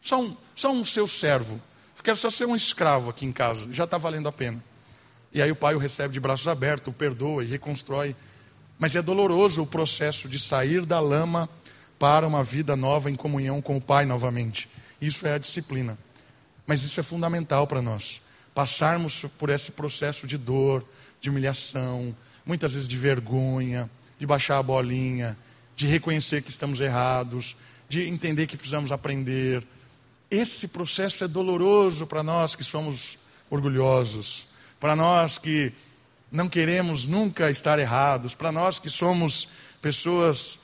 [0.02, 1.60] só um, só um seu servo.
[1.96, 4.62] Eu quero só ser um escravo aqui em casa, já está valendo a pena.
[5.32, 8.14] E aí o pai o recebe de braços abertos, o perdoa e reconstrói.
[8.82, 11.48] Mas é doloroso o processo de sair da lama
[12.00, 14.68] para uma vida nova em comunhão com o pai novamente.
[15.00, 15.96] Isso é a disciplina.
[16.66, 18.20] Mas isso é fundamental para nós.
[18.52, 20.84] Passarmos por esse processo de dor,
[21.20, 22.12] de humilhação,
[22.44, 25.38] muitas vezes de vergonha, de baixar a bolinha,
[25.76, 27.54] de reconhecer que estamos errados,
[27.88, 29.64] de entender que precisamos aprender.
[30.28, 33.16] Esse processo é doloroso para nós que somos
[33.48, 34.44] orgulhosos,
[34.80, 35.72] para nós que
[36.32, 39.48] não queremos nunca estar errados, para nós que somos
[39.82, 40.58] pessoas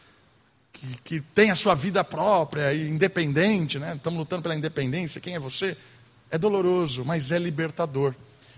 [0.73, 3.95] que, que têm a sua vida própria e independente, né?
[3.95, 5.77] estamos lutando pela independência, quem é você?
[6.31, 8.15] É doloroso, mas é libertador.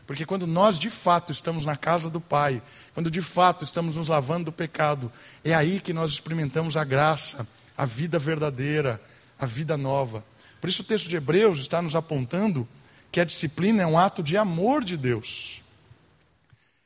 [0.06, 2.62] Porque quando nós de fato estamos na casa do Pai,
[2.94, 5.10] quando de fato estamos nos lavando do pecado,
[5.44, 7.46] é aí que nós experimentamos a graça,
[7.76, 9.00] a vida verdadeira,
[9.38, 10.24] a vida nova.
[10.60, 12.68] Por isso o texto de Hebreus está nos apontando
[13.10, 15.62] que a disciplina é um ato de amor de Deus.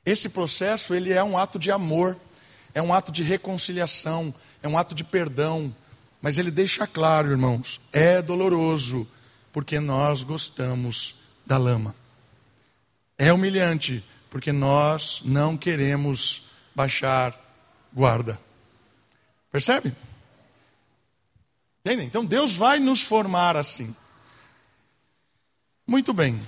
[0.05, 2.17] Esse processo, ele é um ato de amor,
[2.75, 5.75] é um ato de reconciliação, é um ato de perdão,
[6.21, 9.07] mas ele deixa claro, irmãos, é doloroso,
[9.53, 11.15] porque nós gostamos
[11.47, 11.95] da lama.
[13.17, 17.39] É humilhante, porque nós não queremos baixar
[17.93, 18.39] guarda.
[19.53, 19.93] Percebe?
[21.81, 22.07] Entendem?
[22.07, 23.95] Então Deus vai nos formar assim.
[25.87, 26.41] Muito bem.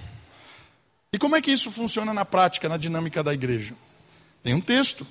[1.16, 3.74] E como é que isso funciona na prática, na dinâmica da igreja?
[4.42, 5.07] Tem um texto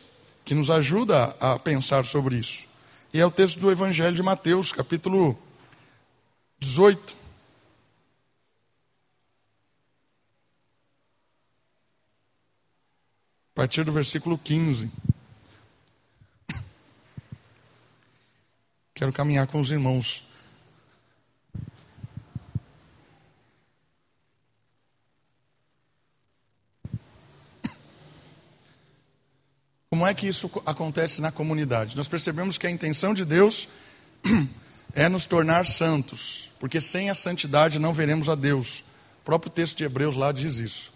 [0.45, 2.67] que nos ajuda a pensar sobre isso.
[3.11, 5.35] E é o texto do Evangelho de Mateus, capítulo
[6.59, 7.15] 18.
[13.51, 14.91] A partir do versículo 15.
[18.93, 20.23] Quero caminhar com os irmãos
[29.95, 31.95] Como é que isso acontece na comunidade?
[31.95, 33.69] Nós percebemos que a intenção de Deus
[34.93, 38.84] é nos tornar santos, porque sem a santidade não veremos a Deus.
[39.21, 40.91] O próprio texto de Hebreus lá diz isso.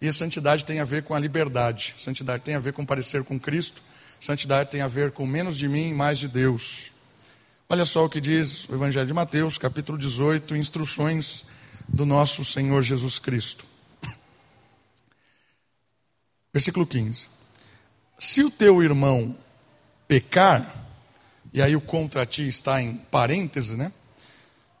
[0.00, 3.22] E a santidade tem a ver com a liberdade, santidade tem a ver com parecer
[3.22, 3.80] com Cristo,
[4.20, 6.90] santidade tem a ver com menos de mim e mais de Deus.
[7.68, 11.44] Olha só o que diz o Evangelho de Mateus, capítulo 18, instruções
[11.88, 13.64] do nosso Senhor Jesus Cristo.
[16.52, 17.33] Versículo 15.
[18.18, 19.36] Se o teu irmão
[20.06, 20.84] pecar,
[21.52, 23.92] e aí o contra ti está em parêntese, né?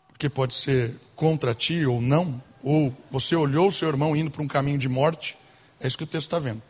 [0.08, 4.42] Porque pode ser contra ti ou não, ou você olhou o seu irmão indo para
[4.42, 5.36] um caminho de morte,
[5.80, 6.62] é isso que o texto está vendo.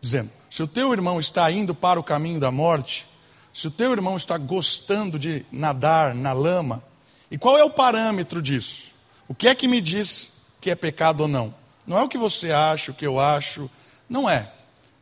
[0.00, 3.06] Dizendo: se o teu irmão está indo para o caminho da morte,
[3.52, 6.82] se o teu irmão está gostando de nadar na lama,
[7.30, 8.92] e qual é o parâmetro disso?
[9.28, 11.54] O que é que me diz que é pecado ou não?
[11.86, 13.70] Não é o que você acha, o que eu acho,
[14.08, 14.52] não é.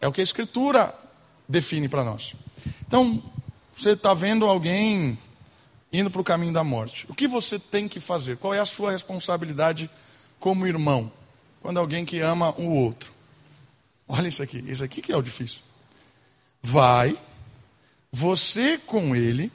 [0.00, 0.94] É o que a Escritura
[1.48, 2.34] define para nós.
[2.86, 3.22] Então,
[3.72, 5.18] você está vendo alguém
[5.92, 7.06] indo para o caminho da morte.
[7.08, 8.36] O que você tem que fazer?
[8.36, 9.90] Qual é a sua responsabilidade
[10.40, 11.10] como irmão?
[11.60, 13.12] Quando alguém que ama o outro.
[14.06, 15.62] Olha isso aqui, isso aqui que é o difícil.
[16.62, 17.18] Vai,
[18.12, 19.50] você com ele,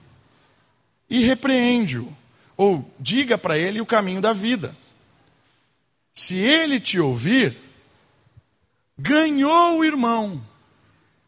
[1.10, 2.12] e repreende-o,
[2.56, 4.76] ou diga para ele o caminho da vida.
[6.14, 7.58] Se ele te ouvir,
[8.98, 10.44] ganhou o irmão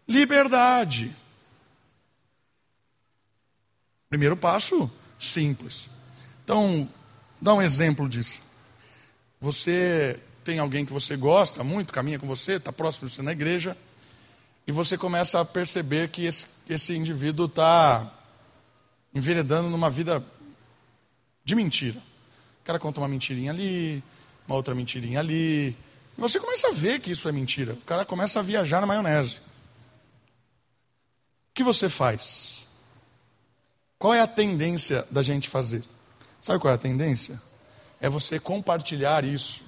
[0.07, 1.15] liberdade.
[4.09, 5.89] Primeiro passo, simples.
[6.43, 6.89] Então,
[7.39, 8.41] dá um exemplo disso.
[9.39, 13.31] Você tem alguém que você gosta muito, caminha com você, está próximo de você na
[13.31, 13.77] igreja,
[14.67, 18.11] e você começa a perceber que esse, esse indivíduo está
[19.13, 20.23] enveredando numa vida
[21.43, 21.99] de mentira.
[22.61, 24.03] O cara conta uma mentirinha ali,
[24.47, 25.69] uma outra mentirinha ali.
[25.69, 27.73] E você começa a ver que isso é mentira.
[27.73, 29.41] O cara começa a viajar na maionese.
[31.51, 32.61] O que você faz?
[33.99, 35.83] Qual é a tendência da gente fazer?
[36.39, 37.39] Sabe qual é a tendência?
[37.99, 39.61] É você compartilhar isso.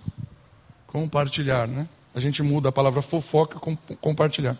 [0.87, 1.87] Compartilhar, né?
[2.15, 4.57] A gente muda a palavra fofoca com compartilhar.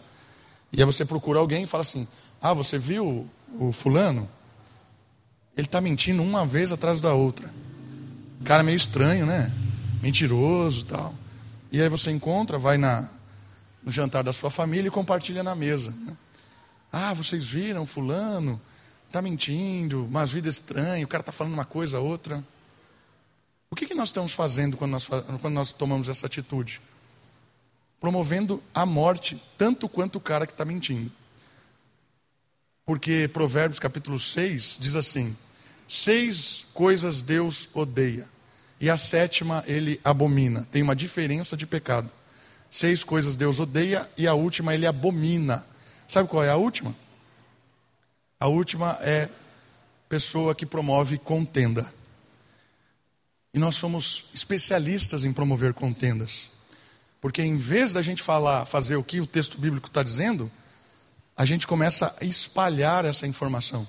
[0.72, 2.08] E aí você procura alguém e fala assim:
[2.42, 3.28] Ah, você viu
[3.60, 4.30] o fulano?
[5.56, 7.50] Ele está mentindo uma vez atrás da outra.
[8.44, 9.52] Cara meio estranho, né?
[10.02, 11.14] Mentiroso tal.
[11.72, 13.08] E aí você encontra, vai na,
[13.82, 15.92] no jantar da sua família e compartilha na mesa.
[15.92, 16.18] Né?
[16.96, 18.62] Ah, vocês viram fulano?
[19.08, 22.46] Está mentindo, umas vidas estranhas, o cara está falando uma coisa, outra.
[23.72, 26.80] O que, que nós estamos fazendo quando nós, quando nós tomamos essa atitude?
[28.00, 31.12] Promovendo a morte, tanto quanto o cara que está mentindo.
[32.86, 35.36] Porque Provérbios capítulo 6 diz assim:
[35.88, 38.28] Seis coisas Deus odeia,
[38.80, 40.68] e a sétima ele abomina.
[40.72, 42.12] Tem uma diferença de pecado.
[42.70, 45.66] Seis coisas Deus odeia, e a última ele abomina.
[46.14, 46.96] Sabe qual é a última?
[48.40, 49.28] A última é
[50.08, 51.92] pessoa que promove contenda.
[53.52, 56.52] E nós somos especialistas em promover contendas.
[57.20, 60.52] Porque em vez da gente falar, fazer o que o texto bíblico está dizendo,
[61.36, 63.88] a gente começa a espalhar essa informação.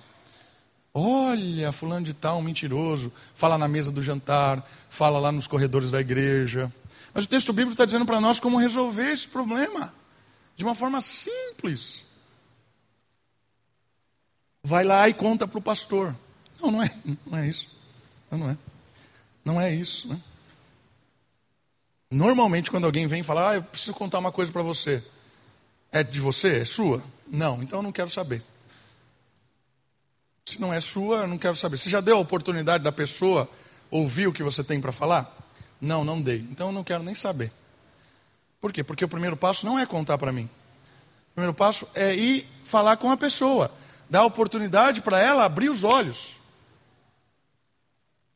[0.94, 6.00] Olha, fulano de tal, mentiroso, fala na mesa do jantar, fala lá nos corredores da
[6.00, 6.72] igreja.
[7.12, 9.92] Mas o texto bíblico está dizendo para nós como resolver esse problema,
[10.56, 12.06] de uma forma simples.
[14.64, 16.16] Vai lá e conta para o pastor.
[16.60, 16.90] Não, não é,
[17.26, 17.68] não é isso.
[18.30, 18.56] Não, não é.
[19.44, 20.08] Não é isso.
[20.08, 20.18] Né?
[22.10, 25.04] Normalmente, quando alguém vem falar, ah, eu preciso contar uma coisa para você.
[25.92, 26.60] É de você?
[26.60, 27.02] É sua?
[27.28, 28.42] Não, então eu não quero saber.
[30.46, 31.76] Se não é sua, eu não quero saber.
[31.76, 33.48] Você já deu a oportunidade da pessoa
[33.90, 35.36] ouvir o que você tem para falar?
[35.78, 36.46] Não, não dei.
[36.50, 37.52] Então eu não quero nem saber.
[38.60, 38.82] Por quê?
[38.82, 40.44] Porque o primeiro passo não é contar para mim.
[40.44, 43.70] O primeiro passo é ir falar com a pessoa,
[44.08, 46.36] dar a oportunidade para ela abrir os olhos.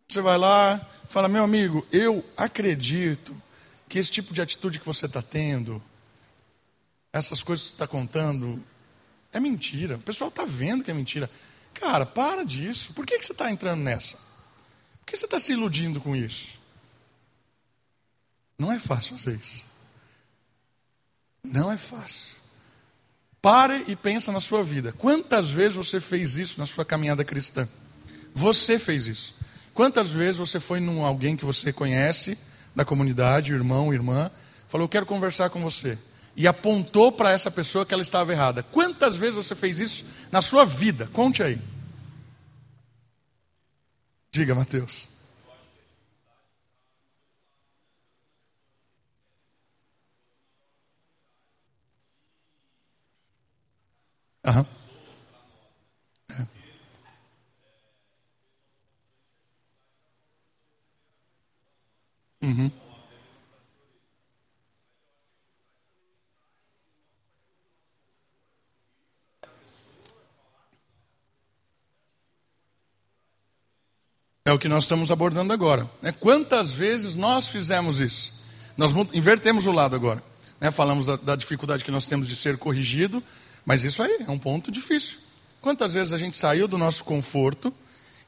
[0.09, 3.41] Você vai lá, fala: Meu amigo, eu acredito
[3.89, 5.83] que esse tipo de atitude que você está tendo,
[7.13, 8.63] essas coisas que você está contando,
[9.33, 9.97] é mentira.
[9.97, 11.31] O pessoal está vendo que é mentira.
[11.75, 12.93] Cara, para disso.
[12.93, 14.17] Por que, que você está entrando nessa?
[14.17, 16.59] Por que você está se iludindo com isso?
[18.59, 19.65] Não é fácil fazer isso.
[21.45, 22.38] Não é fácil.
[23.49, 24.93] Pare e pensa na sua vida.
[24.93, 27.67] Quantas vezes você fez isso na sua caminhada cristã?
[28.35, 29.35] Você fez isso.
[29.73, 32.37] Quantas vezes você foi num alguém que você conhece,
[32.77, 34.31] da comunidade, irmão, irmã,
[34.67, 35.97] falou: Eu quero conversar com você
[36.37, 38.63] e apontou para essa pessoa que ela estava errada.
[38.63, 41.09] Quantas vezes você fez isso na sua vida?
[41.11, 41.59] Conte aí.
[44.31, 45.08] Diga, Mateus.
[54.49, 54.67] Aham.
[56.31, 56.47] É.
[62.47, 62.71] Uhum.
[74.47, 75.91] É o que nós estamos abordando agora.
[76.01, 76.11] Né?
[76.13, 78.33] Quantas vezes nós fizemos isso?
[78.79, 80.23] Nós invertemos o lado agora.
[80.59, 80.71] Né?
[80.71, 83.23] Falamos da, da dificuldade que nós temos de ser corrigido,
[83.69, 85.19] mas isso aí é um ponto difícil.
[85.61, 87.71] Quantas vezes a gente saiu do nosso conforto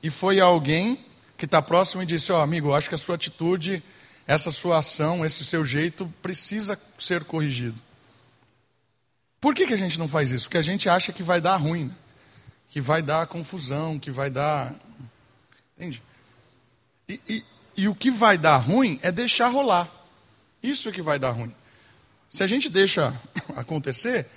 [0.03, 1.03] e foi alguém
[1.39, 3.83] que está próximo e disse: Ó, oh, amigo, acho que a sua atitude,
[4.27, 7.81] essa sua ação, esse seu jeito precisa ser corrigido.
[9.41, 10.45] Por que, que a gente não faz isso?
[10.45, 11.95] Porque a gente acha que vai dar ruim, né?
[12.69, 14.75] que vai dar confusão, que vai dar.
[15.75, 16.03] Entende?
[17.09, 17.45] E, e,
[17.79, 19.91] e, o que vai dar ruim é deixar rolar.
[20.63, 21.55] Isso é que vai dar ruim.
[22.31, 23.19] Se a gente deixa
[23.57, 24.29] acontecer,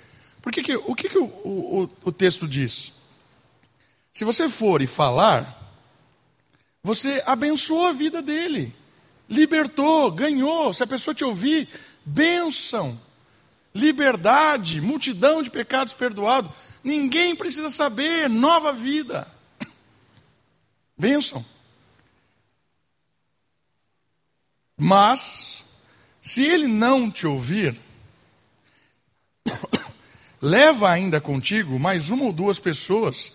[0.44, 2.92] por que que, o que, que o, o, o texto diz?
[4.12, 5.58] Se você for e falar,
[6.82, 8.70] você abençoou a vida dele,
[9.26, 10.74] libertou, ganhou.
[10.74, 11.66] Se a pessoa te ouvir,
[12.04, 13.00] bênção,
[13.74, 16.54] liberdade, multidão de pecados perdoados.
[16.84, 19.26] Ninguém precisa saber, nova vida.
[20.94, 21.42] Bênção.
[24.76, 25.64] Mas,
[26.20, 27.80] se ele não te ouvir,
[30.44, 33.32] leva ainda contigo mais uma ou duas pessoas,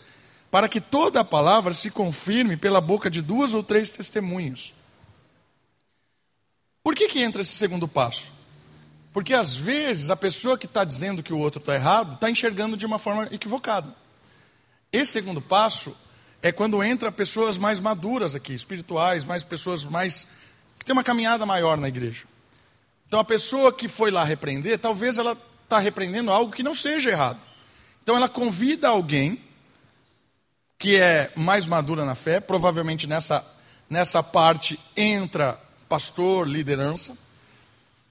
[0.52, 4.76] para que toda a palavra se confirme pela boca de duas ou três testemunhas.
[6.84, 8.32] Por que, que entra esse segundo passo?
[9.12, 12.78] Porque às vezes a pessoa que está dizendo que o outro está errado está enxergando
[12.78, 13.92] de uma forma equivocada.
[14.92, 15.98] Esse segundo passo
[16.44, 20.28] é quando entra pessoas mais maduras aqui, espirituais, mais pessoas mais
[20.78, 22.26] que tem uma caminhada maior na igreja.
[23.08, 25.36] Então a pessoa que foi lá repreender, talvez ela
[25.70, 27.40] está repreendendo algo que não seja errado.
[28.02, 29.40] Então ela convida alguém
[30.80, 33.46] que é mais madura na fé, provavelmente nessa,
[33.88, 37.16] nessa parte entra pastor, liderança.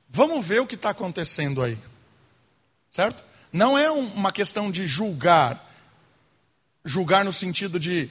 [0.09, 1.77] Vamos ver o que está acontecendo aí.
[2.93, 3.25] Certo?
[3.53, 5.69] Não é uma questão de julgar,
[6.85, 8.11] julgar no sentido de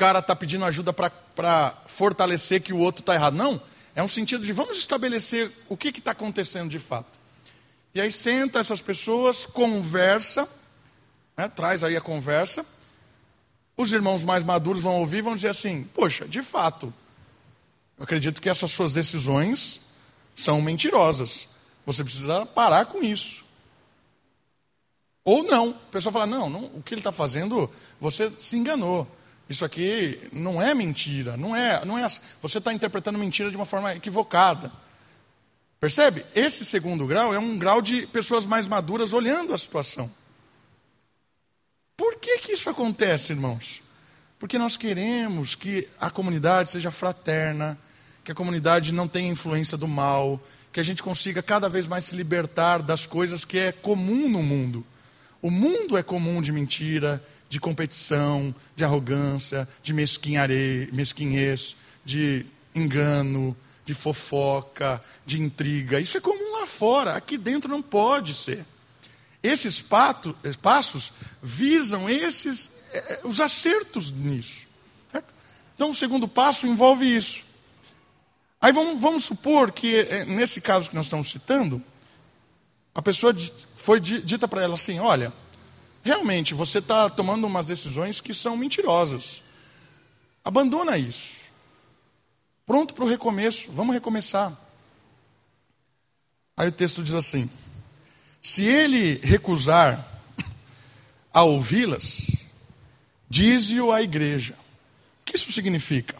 [0.00, 3.36] cara está pedindo ajuda para fortalecer que o outro está errado.
[3.36, 3.60] Não,
[3.94, 7.19] é um sentido de vamos estabelecer o que está acontecendo de fato.
[7.94, 10.48] E aí senta essas pessoas, conversa,
[11.36, 12.64] né, traz aí a conversa.
[13.76, 16.92] Os irmãos mais maduros vão ouvir e vão dizer assim: Poxa, de fato,
[17.98, 19.80] eu acredito que essas suas decisões
[20.36, 21.48] são mentirosas.
[21.84, 23.44] Você precisa parar com isso.
[25.24, 25.70] Ou não.
[25.70, 27.70] A pessoa fala: não, não o que ele está fazendo,
[28.00, 29.06] você se enganou.
[29.48, 32.06] Isso aqui não é mentira, não é, não é.
[32.40, 34.72] Você está interpretando mentira de uma forma equivocada.
[35.80, 36.26] Percebe?
[36.34, 40.10] Esse segundo grau é um grau de pessoas mais maduras olhando a situação.
[41.96, 43.82] Por que, que isso acontece, irmãos?
[44.38, 47.78] Porque nós queremos que a comunidade seja fraterna,
[48.22, 50.38] que a comunidade não tenha influência do mal,
[50.70, 54.42] que a gente consiga cada vez mais se libertar das coisas que é comum no
[54.42, 54.84] mundo.
[55.40, 63.56] O mundo é comum de mentira, de competição, de arrogância, de mesquinhez, de engano,
[63.90, 65.98] de fofoca, de intriga.
[65.98, 68.64] Isso é comum lá fora, aqui dentro não pode ser.
[69.42, 71.12] Esses pato, passos
[71.42, 74.68] visam esses eh, os acertos nisso.
[75.10, 75.34] Certo?
[75.74, 77.42] Então, o segundo passo envolve isso.
[78.60, 81.82] Aí vamos, vamos supor que, eh, nesse caso que nós estamos citando,
[82.94, 83.34] a pessoa
[83.74, 85.32] foi dita para ela assim: olha,
[86.04, 89.42] realmente você está tomando umas decisões que são mentirosas.
[90.44, 91.39] Abandona isso.
[92.70, 94.56] Pronto para o recomeço, vamos recomeçar.
[96.56, 97.50] Aí o texto diz assim:
[98.40, 100.06] se ele recusar
[101.34, 102.30] a ouvi-las,
[103.28, 104.54] dize-o à igreja.
[105.20, 106.14] O que isso significa?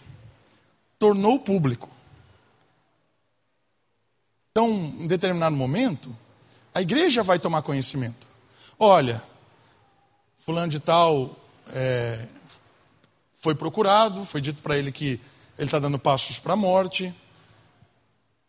[0.98, 1.88] Tornou público.
[4.51, 6.12] Então, em determinado momento,
[6.74, 8.26] a igreja vai tomar conhecimento.
[8.76, 9.22] Olha,
[10.36, 11.36] fulano de tal
[11.68, 12.26] é,
[13.36, 15.20] foi procurado, foi dito para ele que
[15.61, 17.14] ele está dando passos para a morte.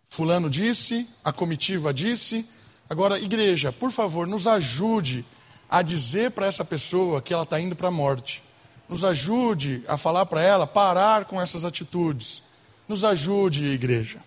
[0.08, 2.48] Fulano disse, a comitiva disse.
[2.90, 5.26] Agora, igreja, por favor, nos ajude
[5.70, 8.42] a dizer para essa pessoa que ela está indo para a morte.
[8.88, 12.42] Nos ajude a falar para ela parar com essas atitudes.
[12.88, 14.24] Nos ajude, igreja.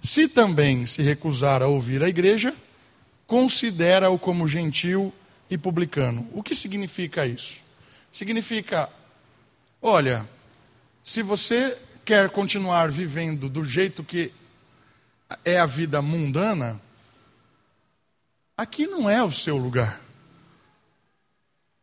[0.00, 2.54] Se também se recusar a ouvir a igreja,
[3.26, 5.12] considera-o como gentil
[5.50, 6.28] e publicano.
[6.32, 7.56] O que significa isso?
[8.12, 8.88] Significa,
[9.80, 10.28] olha,
[11.02, 14.32] se você quer continuar vivendo do jeito que
[15.44, 16.80] é a vida mundana,
[18.56, 20.00] aqui não é o seu lugar.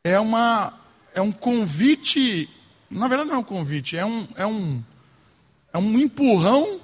[0.03, 0.73] É uma
[1.13, 2.49] é um convite,
[2.89, 4.83] na verdade não é um convite, é um é um
[5.73, 6.81] é um empurrão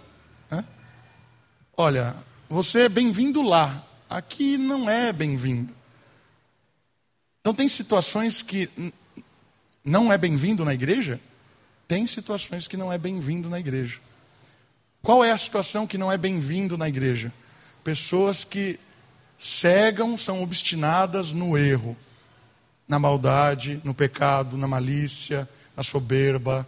[1.76, 2.16] Olha,
[2.48, 5.74] você é bem-vindo lá, aqui não é bem-vindo.
[7.40, 8.70] Então, tem situações que
[9.84, 11.20] não é bem-vindo na igreja?
[11.88, 14.00] Tem situações que não é bem-vindo na igreja.
[15.02, 17.32] Qual é a situação que não é bem-vindo na igreja?
[17.84, 18.80] Pessoas que
[19.38, 21.98] cegam, são obstinadas no erro,
[22.88, 26.68] na maldade, no pecado, na malícia, na soberba,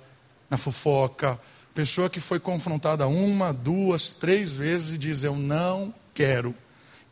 [0.50, 1.40] na fofoca,
[1.76, 6.56] Pessoa que foi confrontada uma, duas, três vezes e diz: Eu não quero,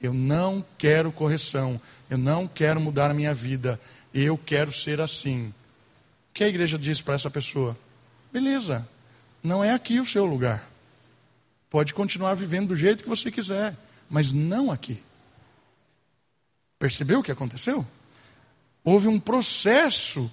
[0.01, 1.80] eu não quero correção,
[2.10, 3.78] eu não quero mudar a minha vida,
[4.14, 5.54] eu quero ser assim.
[6.34, 7.77] O que a igreja diz para essa pessoa?
[8.31, 8.89] Beleza,
[9.43, 10.67] não é aqui o seu lugar.
[11.69, 13.77] Pode continuar vivendo do jeito que você quiser,
[14.09, 15.03] mas não aqui.
[16.79, 17.86] Percebeu o que aconteceu?
[18.84, 20.31] Houve um processo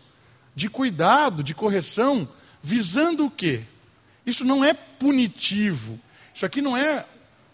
[0.54, 2.26] de cuidado, de correção,
[2.62, 3.64] visando o quê?
[4.24, 6.00] Isso não é punitivo.
[6.34, 7.04] Isso aqui não é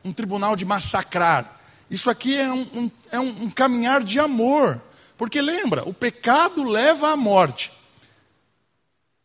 [0.04, 1.60] um tribunal de massacrar.
[1.90, 4.80] Isso aqui é um, um, é um caminhar de amor.
[5.18, 7.72] Porque lembra, o pecado leva à morte.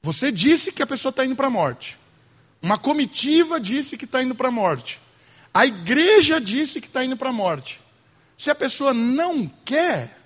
[0.02, 2.00] Você disse que a pessoa está indo para a morte.
[2.62, 5.00] Uma comitiva disse que está indo para a morte.
[5.54, 7.82] A igreja disse que está indo para a morte.
[8.38, 10.18] Se a pessoa não quer,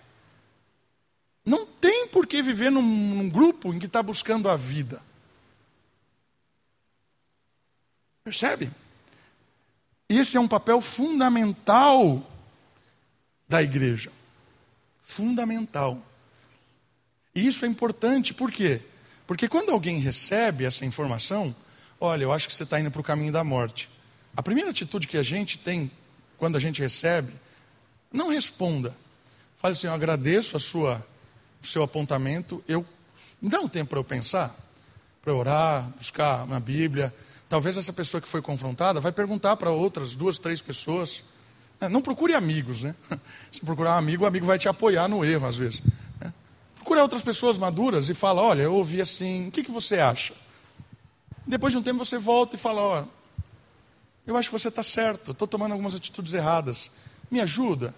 [1.45, 5.01] não tem por que viver num, num grupo em que está buscando a vida.
[8.23, 8.71] Percebe?
[10.07, 12.26] Esse é um papel fundamental
[13.47, 14.11] da igreja.
[15.01, 16.01] Fundamental.
[17.34, 18.80] E isso é importante, por quê?
[18.80, 18.94] Porque
[19.49, 21.55] quando alguém recebe essa informação,
[21.99, 23.89] olha, eu acho que você está indo para o caminho da morte.
[24.36, 25.89] A primeira atitude que a gente tem
[26.38, 27.34] quando a gente recebe,
[28.11, 28.95] não responda.
[29.57, 31.05] Fale assim, eu agradeço a sua,
[31.63, 32.86] o seu apontamento, eu
[33.41, 34.55] dá um tempo para eu pensar,
[35.21, 37.13] para orar, buscar na Bíblia,
[37.47, 41.23] Talvez essa pessoa que foi confrontada vai perguntar para outras duas, três pessoas.
[41.80, 42.95] É, não procure amigos, né?
[43.51, 45.82] Se procurar um amigo, o amigo vai te apoiar no erro, às vezes.
[46.95, 50.33] Procura outras pessoas maduras e fala: Olha, eu ouvi assim, o que, que você acha?
[51.45, 53.09] Depois de um tempo você volta e fala: Olha,
[54.25, 56.89] eu acho que você está certo, estou tomando algumas atitudes erradas.
[57.29, 57.93] Me ajuda?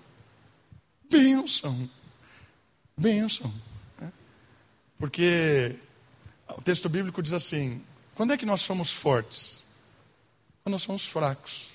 [1.07, 1.87] Benção.
[2.97, 3.53] Benção.
[4.01, 4.07] É.
[4.97, 5.75] Porque
[6.57, 7.79] o texto bíblico diz assim:
[8.15, 9.61] quando é que nós somos fortes?
[10.63, 11.69] Quando nós somos fracos.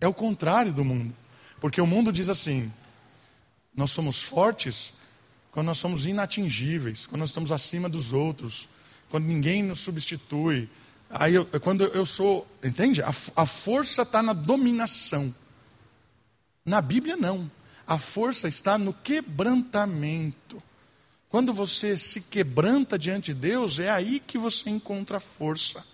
[0.00, 1.14] É o contrário do mundo.
[1.60, 2.72] Porque o mundo diz assim:
[3.76, 4.94] nós somos fortes
[5.52, 8.68] quando nós somos inatingíveis, quando nós estamos acima dos outros,
[9.10, 10.68] quando ninguém nos substitui.
[11.10, 13.02] Aí eu, quando eu sou, entende?
[13.02, 15.32] A, a força está na dominação.
[16.64, 17.50] Na Bíblia não.
[17.86, 20.62] A força está no quebrantamento.
[21.28, 25.84] Quando você se quebranta diante de Deus, é aí que você encontra a força.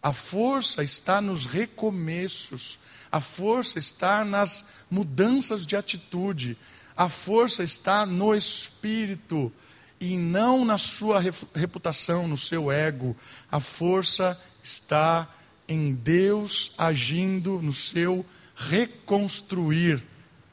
[0.00, 2.78] A força está nos recomeços.
[3.10, 6.56] A força está nas mudanças de atitude.
[6.96, 9.52] A força está no espírito
[10.00, 11.20] e não na sua
[11.54, 13.16] reputação, no seu ego.
[13.50, 15.28] A força está
[15.68, 20.02] em Deus agindo no seu reconstruir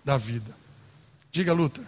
[0.03, 0.55] da vida.
[1.31, 1.85] Diga, Luther.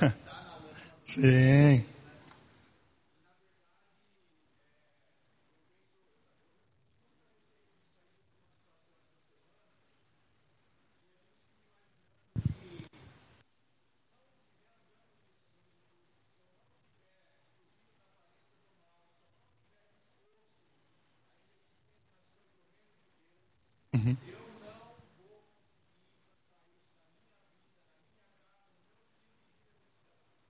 [1.04, 1.89] Sim.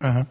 [0.03, 0.26] Uhum.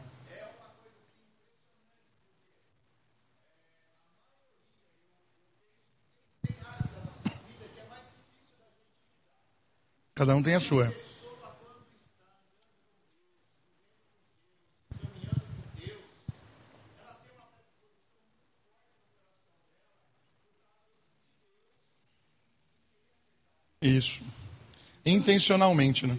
[10.15, 10.93] Cada um tem a sua.
[23.82, 24.22] Isso.
[25.05, 26.17] Intencionalmente, né?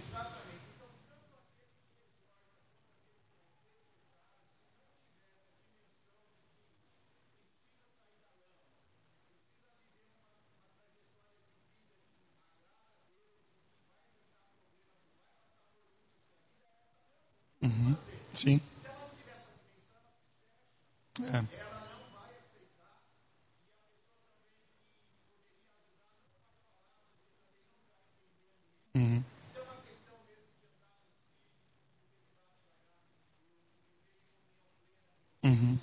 [17.61, 17.95] Uhum.
[18.41, 18.59] Sim.
[21.21, 21.43] É.
[28.95, 29.23] Uhum.
[35.43, 35.79] Uhum.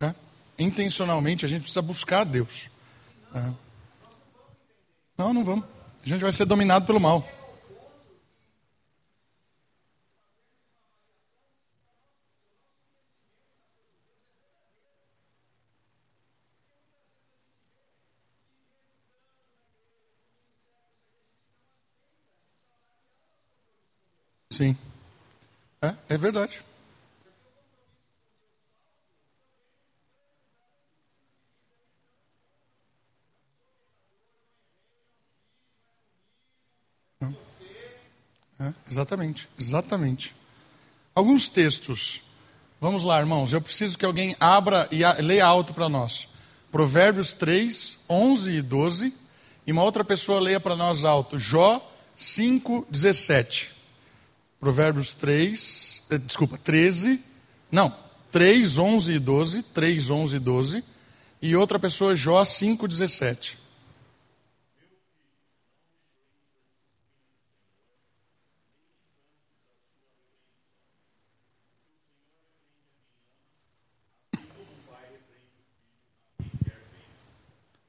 [0.00, 0.12] É.
[0.58, 2.68] Intencionalmente a gente precisa buscar Deus.
[3.32, 3.52] É.
[5.16, 5.64] Não, não vamos.
[6.04, 7.24] A gente vai ser dominado pelo mal.
[24.62, 24.76] Sim.
[25.82, 26.62] É, é verdade.
[38.60, 40.32] É, exatamente, exatamente.
[41.12, 42.22] Alguns textos.
[42.80, 43.52] Vamos lá, irmãos.
[43.52, 46.28] Eu preciso que alguém abra e leia alto para nós.
[46.70, 49.12] Provérbios 3, 11 e 12.
[49.66, 51.36] E uma outra pessoa leia para nós alto.
[51.36, 51.84] Jó
[52.14, 53.71] 5, 17.
[54.62, 57.18] Provérbios 3, eh, desculpa, 13,
[57.68, 57.92] não,
[58.30, 60.84] 3, 11 e 12, 3, 11 e 12,
[61.42, 63.58] e outra pessoa, Jó 5, 17.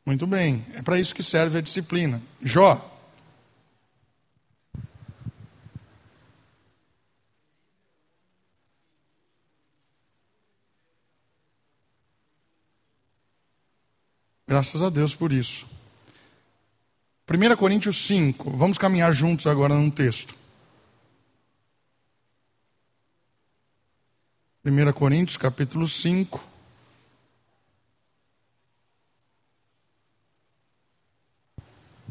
[0.03, 2.19] Muito bem, é para isso que serve a disciplina.
[2.41, 2.92] Jó
[14.47, 15.65] Graças a Deus por isso.
[17.29, 20.35] 1 Coríntios 5, vamos caminhar juntos agora num texto.
[24.65, 26.47] 1 Coríntios capítulo 5.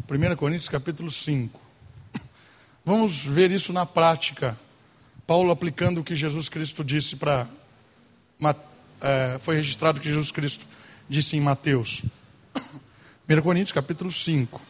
[0.07, 1.61] Primeira Coríntios capítulo 5.
[2.85, 4.59] Vamos ver isso na prática.
[5.27, 7.49] Paulo aplicando o que Jesus Cristo disse para
[9.01, 10.67] é, foi registrado que Jesus Cristo
[11.09, 12.03] disse em Mateus.
[13.29, 14.61] 1 Coríntios capítulo 5.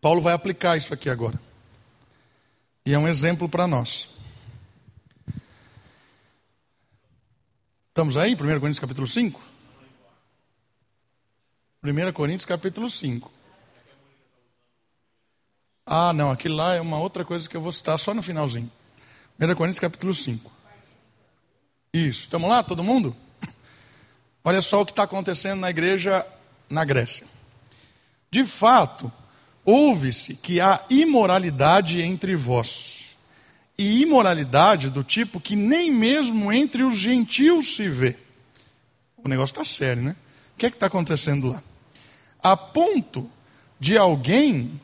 [0.00, 1.40] Paulo vai aplicar isso aqui agora.
[2.84, 4.10] E é um exemplo para nós.
[7.88, 9.40] Estamos aí, 1 Coríntios capítulo 5?
[11.82, 13.32] 1 Coríntios capítulo 5.
[15.86, 18.70] Ah, não, aquilo lá é uma outra coisa que eu vou citar só no finalzinho.
[19.38, 20.50] 1 Coríntios capítulo 5.
[21.92, 23.16] Isso, estamos lá, todo mundo?
[24.44, 26.26] Olha só o que está acontecendo na igreja
[26.68, 27.26] na Grécia.
[28.30, 29.10] De fato,
[29.64, 33.16] ouve-se que há imoralidade entre vós,
[33.78, 38.18] e imoralidade do tipo que nem mesmo entre os gentios se vê.
[39.16, 40.14] O negócio está sério, né?
[40.54, 41.62] O que é que está acontecendo lá?
[42.42, 43.28] A ponto
[43.80, 44.80] de alguém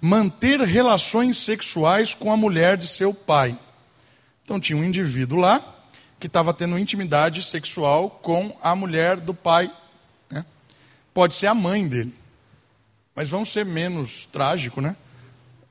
[0.00, 3.58] manter relações sexuais com a mulher de seu pai.
[4.44, 5.73] Então tinha um indivíduo lá
[6.24, 9.70] que estava tendo intimidade sexual com a mulher do pai.
[10.30, 10.42] Né?
[11.12, 12.14] Pode ser a mãe dele.
[13.14, 14.96] Mas vamos ser menos trágico, né?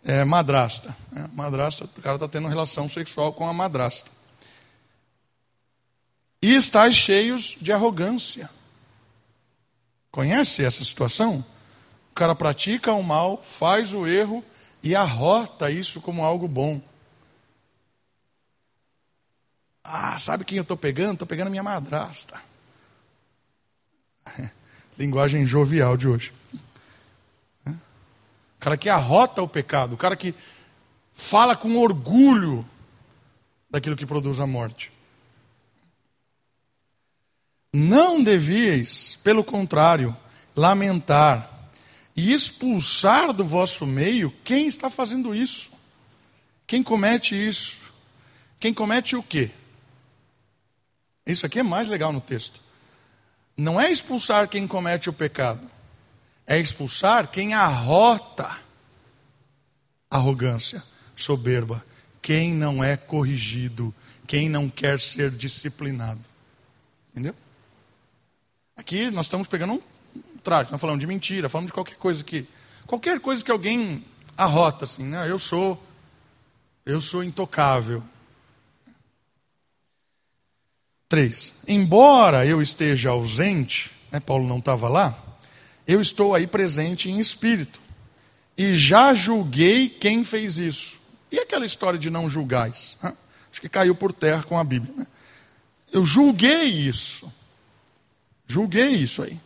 [0.04, 0.96] É, madrasta.
[1.12, 1.28] Né?
[1.34, 4.12] Madrasta, o cara está tendo relação sexual com a madrasta.
[6.40, 8.48] E estáis cheios de arrogância.
[10.12, 11.44] Conhece essa situação?
[12.12, 14.46] O cara pratica o mal, faz o erro
[14.84, 16.80] e arrota isso como algo bom.
[19.84, 21.14] Ah, sabe quem eu estou pegando?
[21.14, 22.42] Estou pegando a minha madrasta.
[24.98, 26.34] Linguagem jovial de hoje.
[27.66, 30.34] O cara que arrota o pecado, o cara que
[31.12, 32.66] fala com orgulho
[33.70, 34.92] daquilo que produz a morte.
[37.74, 40.16] Não devíeis, pelo contrário,
[40.56, 41.72] lamentar
[42.16, 45.72] e expulsar do vosso meio quem está fazendo isso.
[46.66, 47.80] Quem comete isso?
[48.60, 49.52] Quem comete o quê?
[51.26, 52.62] Isso aqui é mais legal no texto.
[53.56, 55.70] Não é expulsar quem comete o pecado,
[56.46, 58.60] é expulsar quem arrota
[60.10, 60.84] arrogância,
[61.16, 61.84] soberba,
[62.22, 63.94] quem não é corrigido,
[64.28, 66.22] quem não quer ser disciplinado.
[67.12, 67.36] Entendeu?
[68.76, 69.82] Aqui nós estamos pegando um
[70.44, 72.48] trágico, nós falamos de mentira, falamos de qualquer coisa que.
[72.86, 74.06] Qualquer coisa que alguém
[74.38, 75.30] arrota, assim, né?
[75.30, 75.82] Eu sou.
[76.86, 78.04] Eu sou intocável.
[81.08, 81.54] Três.
[81.68, 85.18] Embora eu esteja ausente, né, Paulo não estava lá,
[85.88, 87.82] eu estou aí presente em espírito.
[88.58, 91.02] E já julguei quem fez isso.
[91.32, 92.96] E aquela história de não julgais?
[93.52, 94.94] Acho que caiu por terra com a Bíblia.
[94.96, 95.08] Né?
[95.92, 97.32] Eu julguei isso.
[98.48, 99.40] Julguei isso aí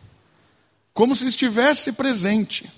[0.98, 2.68] como se estivesse presente.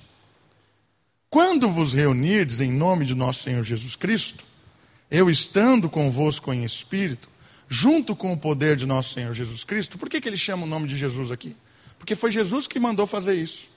[1.30, 4.44] Quando vos reunirdes em nome de nosso Senhor Jesus Cristo,
[5.10, 7.30] eu estando convosco em espírito,
[7.70, 10.68] junto com o poder de nosso Senhor Jesus Cristo, por que, que ele chama o
[10.68, 11.56] nome de Jesus aqui?
[11.98, 13.68] Porque foi Jesus que mandou fazer isso.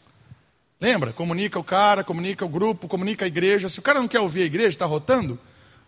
[0.81, 1.13] Lembra?
[1.13, 3.69] Comunica o cara, comunica o grupo, comunica a igreja.
[3.69, 5.39] Se o cara não quer ouvir a igreja, está rotando,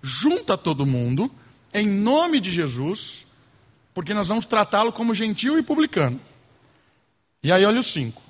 [0.02, 1.32] junta todo mundo,
[1.74, 3.26] em nome de Jesus,
[3.94, 6.22] porque nós vamos tratá-lo como gentil e publicano.
[7.44, 8.26] E aí, olha os cinco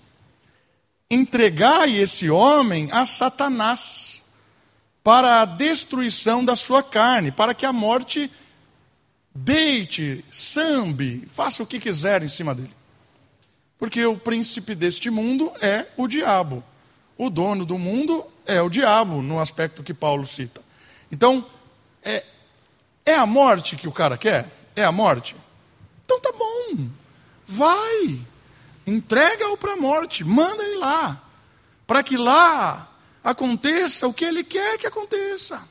[1.09, 4.21] entregai esse homem a Satanás
[5.03, 8.32] para a destruição da sua carne, para que a morte
[9.36, 12.74] deite, sambe, faça o que quiser em cima dele.
[13.78, 16.64] Porque o príncipe deste mundo é o diabo.
[17.18, 20.62] O dono do mundo é o diabo, no aspecto que Paulo cita.
[21.12, 21.46] Então,
[22.02, 22.26] é,
[23.06, 24.50] é a morte que o cara quer?
[24.76, 25.36] É a morte?
[26.06, 26.88] Então tá bom,
[27.46, 28.22] vai.
[28.88, 31.22] Entrega-o para a morte, manda ele lá,
[31.88, 32.92] para que lá
[33.24, 35.62] aconteça o que ele quer que aconteça.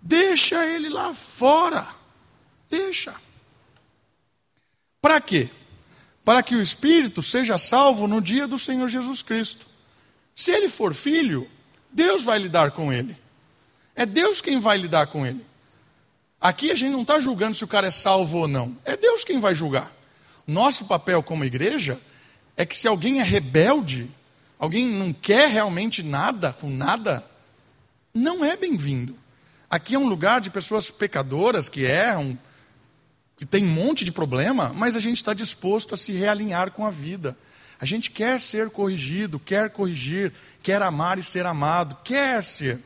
[0.00, 1.86] Deixa ele lá fora.
[2.70, 3.14] Deixa.
[5.00, 5.48] Para quê?
[6.24, 9.66] Para que o espírito seja salvo no dia do Senhor Jesus Cristo.
[10.34, 11.48] Se ele for filho,
[11.90, 13.16] Deus vai lidar com ele.
[13.94, 15.44] É Deus quem vai lidar com ele.
[16.40, 18.76] Aqui a gente não está julgando se o cara é salvo ou não.
[18.84, 19.92] É Deus quem vai julgar.
[20.46, 21.98] Nosso papel como igreja
[22.56, 24.10] é que se alguém é rebelde,
[24.58, 27.24] alguém não quer realmente nada com nada,
[28.12, 29.16] não é bem-vindo.
[29.70, 32.38] Aqui é um lugar de pessoas pecadoras que erram,
[33.36, 36.86] que tem um monte de problema, mas a gente está disposto a se realinhar com
[36.86, 37.36] a vida.
[37.80, 40.32] A gente quer ser corrigido, quer corrigir,
[40.62, 42.80] quer amar e ser amado, quer ser.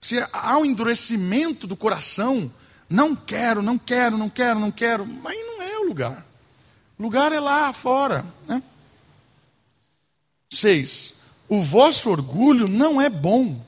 [0.00, 2.52] Se há um endurecimento do coração,
[2.88, 6.26] não quero, não quero, não quero, não quero, mas não é o lugar.
[6.98, 8.24] O lugar é lá fora.
[8.46, 8.62] Né?
[10.50, 11.14] Seis,
[11.48, 13.60] o vosso orgulho não é bom.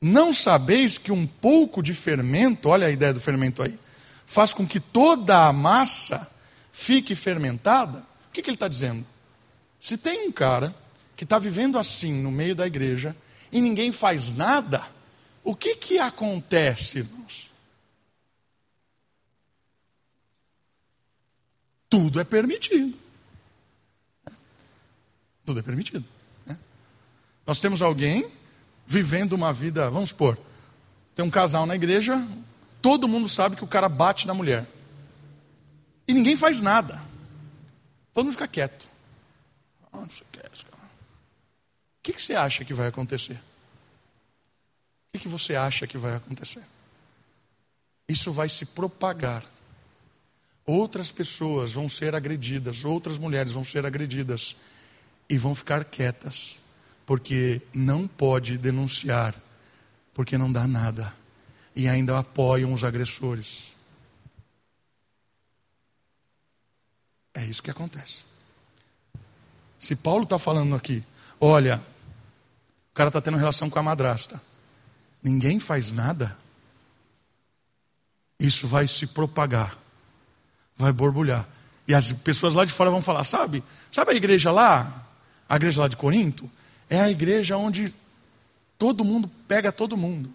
[0.00, 3.76] Não sabeis que um pouco de fermento, olha a ideia do fermento aí,
[4.26, 6.28] faz com que toda a massa
[6.72, 9.06] fique fermentada, o que, que ele está dizendo?
[9.80, 10.74] Se tem um cara
[11.16, 13.16] que está vivendo assim no meio da igreja
[13.52, 14.86] e ninguém faz nada,
[15.42, 17.50] o que, que acontece, irmãos?
[21.88, 22.98] Tudo é permitido.
[25.46, 26.04] Tudo é permitido.
[26.44, 26.58] Né?
[27.46, 28.28] Nós temos alguém
[28.86, 30.38] vivendo uma vida, vamos supor,
[31.14, 32.26] tem um casal na igreja,
[32.86, 34.64] todo mundo sabe que o cara bate na mulher.
[36.06, 37.02] E ninguém faz nada.
[38.14, 38.86] Todo mundo fica quieto.
[39.92, 43.40] Ah, o que, o que, você acha que vai acontecer?
[45.12, 46.62] O que você acha que vai acontecer?
[48.08, 49.42] Isso vai se propagar.
[50.64, 54.54] Outras pessoas vão ser agredidas, outras mulheres vão ser agredidas
[55.28, 56.54] e vão ficar quietas,
[57.04, 59.34] porque não pode denunciar,
[60.14, 61.12] porque não dá nada,
[61.76, 63.74] e ainda apoiam os agressores.
[67.34, 68.24] É isso que acontece.
[69.78, 71.04] Se Paulo está falando aqui,
[71.38, 71.84] olha,
[72.90, 74.40] o cara está tendo relação com a madrasta,
[75.22, 76.36] ninguém faz nada,
[78.40, 79.76] isso vai se propagar,
[80.74, 81.46] vai borbulhar.
[81.86, 83.62] E as pessoas lá de fora vão falar: sabe,
[83.92, 85.06] sabe a igreja lá?
[85.46, 86.50] A igreja lá de Corinto?
[86.88, 87.94] É a igreja onde
[88.78, 90.32] todo mundo pega todo mundo.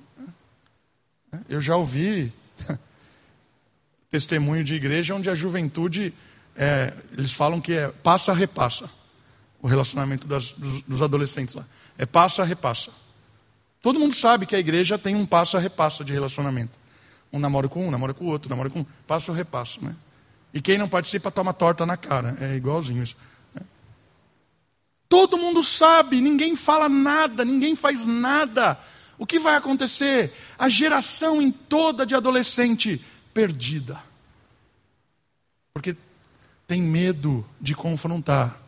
[1.47, 2.33] Eu já ouvi
[4.09, 6.13] testemunho de igreja onde a juventude,
[6.55, 8.89] é, eles falam que é passa-repassa
[9.61, 11.65] o relacionamento das, dos, dos, adolescentes lá.
[11.97, 12.91] É passa-repassa.
[13.81, 16.79] Todo mundo sabe que a igreja tem um passa-repassa de relacionamento.
[17.31, 19.79] Um namora com um, namora com o outro, namora com um, passa-repassa.
[19.81, 19.95] Né?
[20.53, 22.35] E quem não participa toma torta na cara.
[22.41, 23.15] É igualzinho isso.
[23.53, 23.61] Né?
[25.07, 28.77] Todo mundo sabe, ninguém fala nada, ninguém faz nada.
[29.21, 30.33] O que vai acontecer?
[30.57, 32.99] A geração em toda de adolescente
[33.31, 34.01] perdida.
[35.71, 35.95] Porque
[36.67, 38.59] tem medo de confrontar,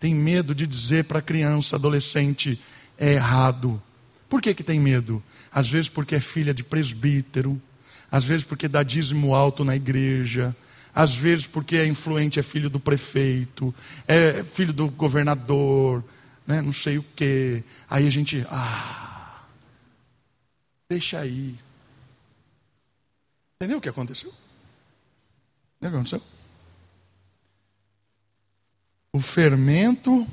[0.00, 2.58] tem medo de dizer para a criança, adolescente,
[2.96, 3.82] é errado.
[4.30, 5.22] Por que, que tem medo?
[5.52, 7.60] Às vezes porque é filha de presbítero,
[8.10, 10.56] às vezes porque dá dízimo alto na igreja,
[10.94, 13.74] às vezes porque é influente, é filho do prefeito,
[14.06, 16.02] é filho do governador,
[16.46, 17.62] né, não sei o quê.
[17.90, 19.07] Aí a gente, ah,
[20.88, 21.58] deixa aí.
[23.56, 24.32] Entendeu o que aconteceu?
[25.76, 26.22] Entendeu o que aconteceu?
[29.12, 30.26] O fermento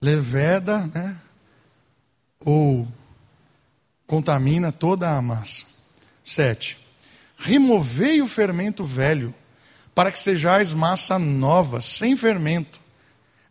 [0.00, 1.20] leveda, né,
[2.40, 2.86] ou
[4.06, 5.66] contamina toda a massa.
[6.24, 6.78] Sete.
[7.36, 9.34] Removei o fermento velho,
[9.94, 12.80] para que sejais massa nova, sem fermento,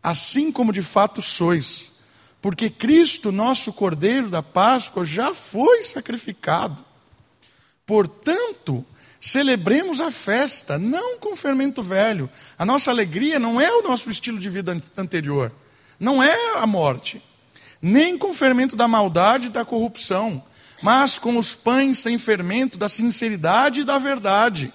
[0.02, 1.87] assim como de fato sois.
[2.40, 6.84] Porque Cristo, nosso Cordeiro da Páscoa, já foi sacrificado.
[7.84, 8.84] Portanto,
[9.20, 12.30] celebremos a festa, não com fermento velho.
[12.58, 15.52] A nossa alegria não é o nosso estilo de vida anterior,
[15.98, 17.22] não é a morte,
[17.82, 20.44] nem com fermento da maldade e da corrupção
[20.80, 24.72] mas com os pães sem fermento da sinceridade e da verdade.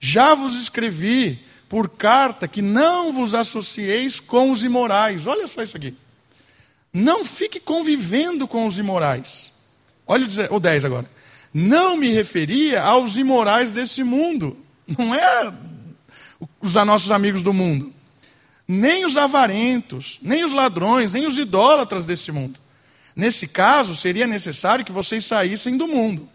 [0.00, 5.26] Já vos escrevi por carta que não vos associeis com os imorais.
[5.26, 5.96] Olha só isso aqui.
[6.92, 9.52] Não fique convivendo com os imorais.
[10.06, 11.10] Olha o 10 agora.
[11.54, 14.56] Não me referia aos imorais desse mundo.
[14.86, 15.52] Não é
[16.60, 17.92] os nossos amigos do mundo.
[18.66, 22.60] Nem os avarentos, nem os ladrões, nem os idólatras desse mundo
[23.14, 26.28] Nesse caso, seria necessário que vocês saíssem do mundo.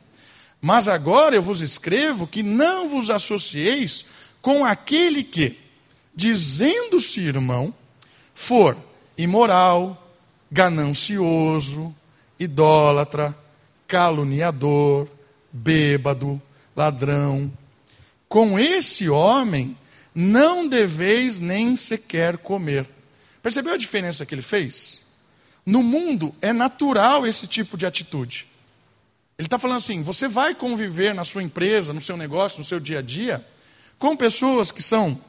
[0.61, 4.05] Mas agora eu vos escrevo que não vos associeis
[4.41, 5.57] com aquele que,
[6.15, 7.73] dizendo-se irmão,
[8.33, 8.77] for
[9.17, 10.06] imoral,
[10.51, 11.95] ganancioso,
[12.39, 13.37] idólatra,
[13.87, 15.07] caluniador,
[15.51, 16.41] bêbado,
[16.75, 17.51] ladrão.
[18.27, 19.77] Com esse homem
[20.13, 22.87] não deveis nem sequer comer.
[23.41, 24.99] Percebeu a diferença que ele fez?
[25.65, 28.47] No mundo é natural esse tipo de atitude.
[29.37, 32.79] Ele está falando assim: você vai conviver na sua empresa, no seu negócio, no seu
[32.79, 33.45] dia a dia,
[33.99, 35.19] com pessoas que são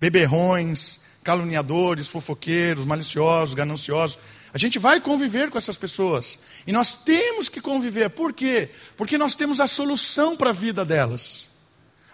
[0.00, 4.18] beberrões, caluniadores, fofoqueiros, maliciosos, gananciosos.
[4.52, 6.38] A gente vai conviver com essas pessoas.
[6.66, 8.10] E nós temos que conviver.
[8.10, 8.70] Por quê?
[8.96, 11.48] Porque nós temos a solução para a vida delas.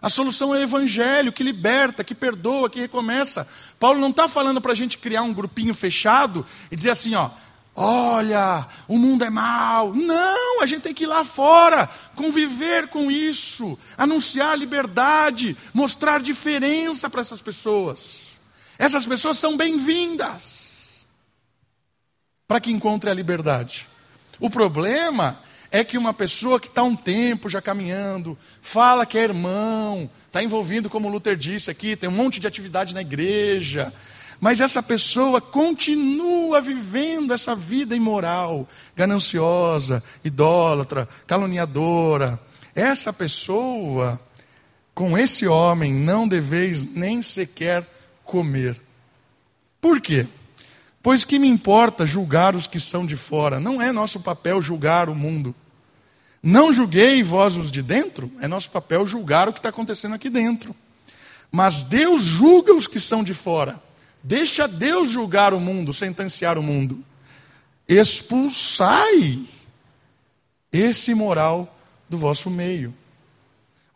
[0.02, 3.48] A solução é o evangelho que liberta, que perdoa, que recomeça.
[3.78, 7.30] Paulo não está falando para a gente criar um grupinho fechado e dizer assim, ó,
[7.74, 9.94] olha, o mundo é mau.
[9.94, 17.08] Não, a gente tem que ir lá fora, conviver com isso, anunciar liberdade, mostrar diferença
[17.08, 18.25] para essas pessoas.
[18.78, 20.56] Essas pessoas são bem-vindas
[22.46, 23.88] para que encontre a liberdade.
[24.38, 29.24] O problema é que uma pessoa que está um tempo já caminhando, fala que é
[29.24, 33.92] irmão, está envolvido, como Luther disse aqui, tem um monte de atividade na igreja,
[34.40, 42.38] mas essa pessoa continua vivendo essa vida imoral, gananciosa, idólatra, caluniadora.
[42.74, 44.20] Essa pessoa,
[44.94, 47.88] com esse homem, não deveis nem sequer
[48.26, 48.78] comer.
[49.80, 50.26] Por quê?
[51.02, 53.60] Pois que me importa julgar os que são de fora?
[53.60, 55.54] Não é nosso papel julgar o mundo.
[56.42, 58.30] Não julguei vós os de dentro?
[58.40, 60.74] É nosso papel julgar o que está acontecendo aqui dentro.
[61.50, 63.80] Mas Deus julga os que são de fora.
[64.22, 67.04] Deixa Deus julgar o mundo, sentenciar o mundo.
[67.88, 69.44] Expulsai
[70.72, 72.92] esse moral do vosso meio.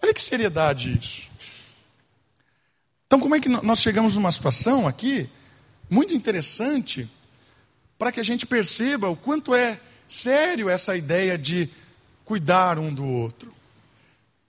[0.02, 1.29] Olha que seriedade isso.
[3.10, 5.28] Então, como é que nós chegamos numa situação aqui
[5.90, 7.10] muito interessante
[7.98, 11.68] para que a gente perceba o quanto é sério essa ideia de
[12.24, 13.52] cuidar um do outro.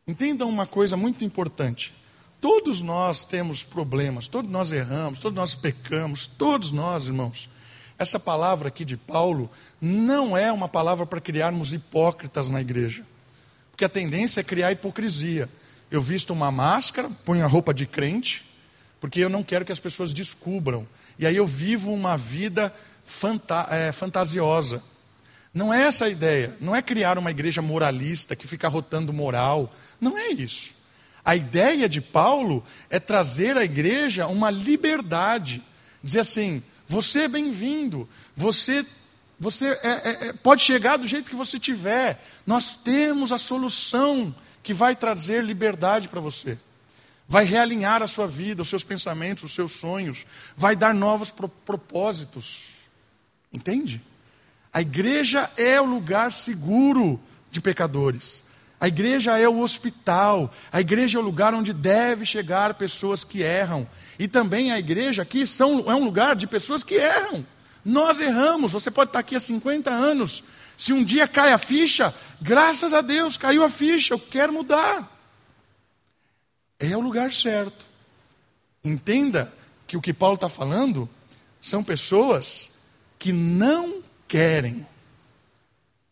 [0.08, 1.92] Entendam uma coisa muito importante.
[2.40, 7.50] Todos nós temos problemas, todos nós erramos, todos nós pecamos, todos nós, irmãos.
[7.98, 9.50] Essa palavra aqui de Paulo
[9.82, 13.04] não é uma palavra para criarmos hipócritas na igreja.
[13.72, 15.50] Porque a tendência é criar hipocrisia.
[15.90, 18.51] Eu visto uma máscara, ponho a roupa de crente,
[19.02, 20.88] porque eu não quero que as pessoas descubram.
[21.18, 22.72] E aí eu vivo uma vida
[23.04, 24.82] fanta é, fantasiosa.
[25.52, 26.56] Não é essa a ideia.
[26.62, 29.74] Não é criar uma igreja moralista que fica rotando moral.
[30.00, 30.76] Não é isso.
[31.26, 35.64] A ideia de Paulo é trazer à igreja uma liberdade.
[36.04, 38.86] Dizer assim: você é bem-vindo, você,
[39.40, 42.24] você é, é, é pode chegar do jeito que você tiver.
[42.46, 46.56] Nós temos a solução que vai trazer liberdade para você
[47.32, 51.48] vai realinhar a sua vida, os seus pensamentos, os seus sonhos, vai dar novos pro
[51.48, 52.72] propósitos.
[53.54, 54.02] Entende?
[54.74, 57.18] A igreja é o lugar seguro
[57.50, 58.44] de pecadores.
[58.82, 63.42] A igreja é o hospital, a igreja é o lugar onde deve chegar pessoas que
[63.42, 63.88] erram.
[64.20, 67.48] E também a igreja aqui são, é um lugar de pessoas que erram.
[67.86, 70.44] Nós erramos, você pode estar aqui há 50 anos.
[70.78, 75.21] Se um dia cai a ficha, graças a Deus, caiu a ficha, eu quero mudar
[76.90, 77.86] é o lugar certo.
[78.84, 79.54] Entenda
[79.86, 81.08] que o que Paulo está falando
[81.62, 82.72] são pessoas
[83.20, 84.88] que não querem.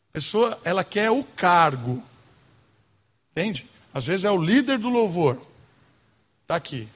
[0.09, 2.03] A pessoa, ela quer o cargo.
[3.31, 3.67] Entende?
[3.93, 5.41] Às vezes é o líder do louvor.
[6.43, 6.87] Está aqui.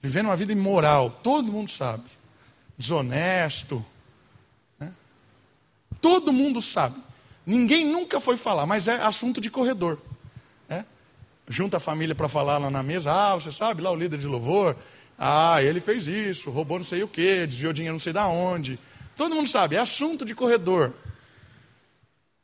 [0.00, 2.04] Vivendo uma vida imoral, todo mundo sabe.
[2.78, 3.84] Desonesto.
[4.78, 4.90] Né?
[6.00, 6.98] Todo mundo sabe.
[7.44, 10.00] Ninguém nunca foi falar, mas é assunto de corredor
[11.48, 13.12] junta a família para falar lá na mesa.
[13.12, 14.76] Ah, você sabe lá o líder de louvor?
[15.18, 18.78] Ah, ele fez isso, roubou não sei o que, desviou dinheiro não sei da onde.
[19.16, 20.94] Todo mundo sabe, é assunto de corredor.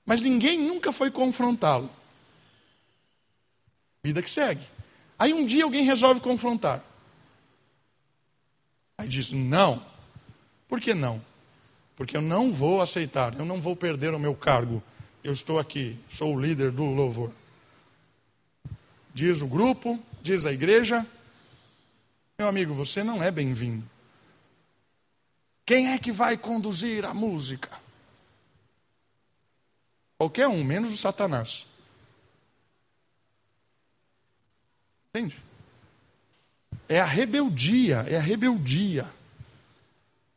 [0.05, 1.91] Mas ninguém nunca foi confrontá-lo.
[4.03, 4.63] Vida que segue.
[5.19, 6.83] Aí um dia alguém resolve confrontar.
[8.97, 9.85] Aí diz: Não.
[10.69, 11.21] Por que não?
[11.97, 14.83] Porque eu não vou aceitar, eu não vou perder o meu cargo.
[15.25, 17.33] Eu estou aqui, sou o líder do louvor
[19.15, 21.07] diz o grupo, diz a igreja:
[22.39, 23.85] meu amigo, você não é bem-vindo.
[25.67, 27.69] Quem é que vai conduzir a música?
[30.17, 31.67] Qualquer um, menos o Satanás.
[35.09, 35.37] Entende?
[36.89, 39.09] É a rebeldia, é a rebeldia.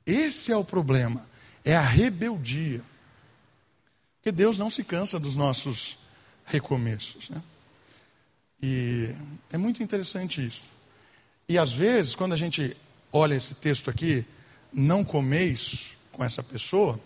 [0.05, 1.25] Esse é o problema,
[1.63, 2.83] é a rebeldia.
[4.15, 5.97] Porque Deus não se cansa dos nossos
[6.45, 7.29] recomeços.
[7.29, 7.41] Né?
[8.61, 9.09] E
[9.51, 10.71] é muito interessante isso.
[11.49, 12.77] E às vezes, quando a gente
[13.11, 14.23] olha esse texto aqui,
[14.71, 16.99] não comeis com essa pessoa,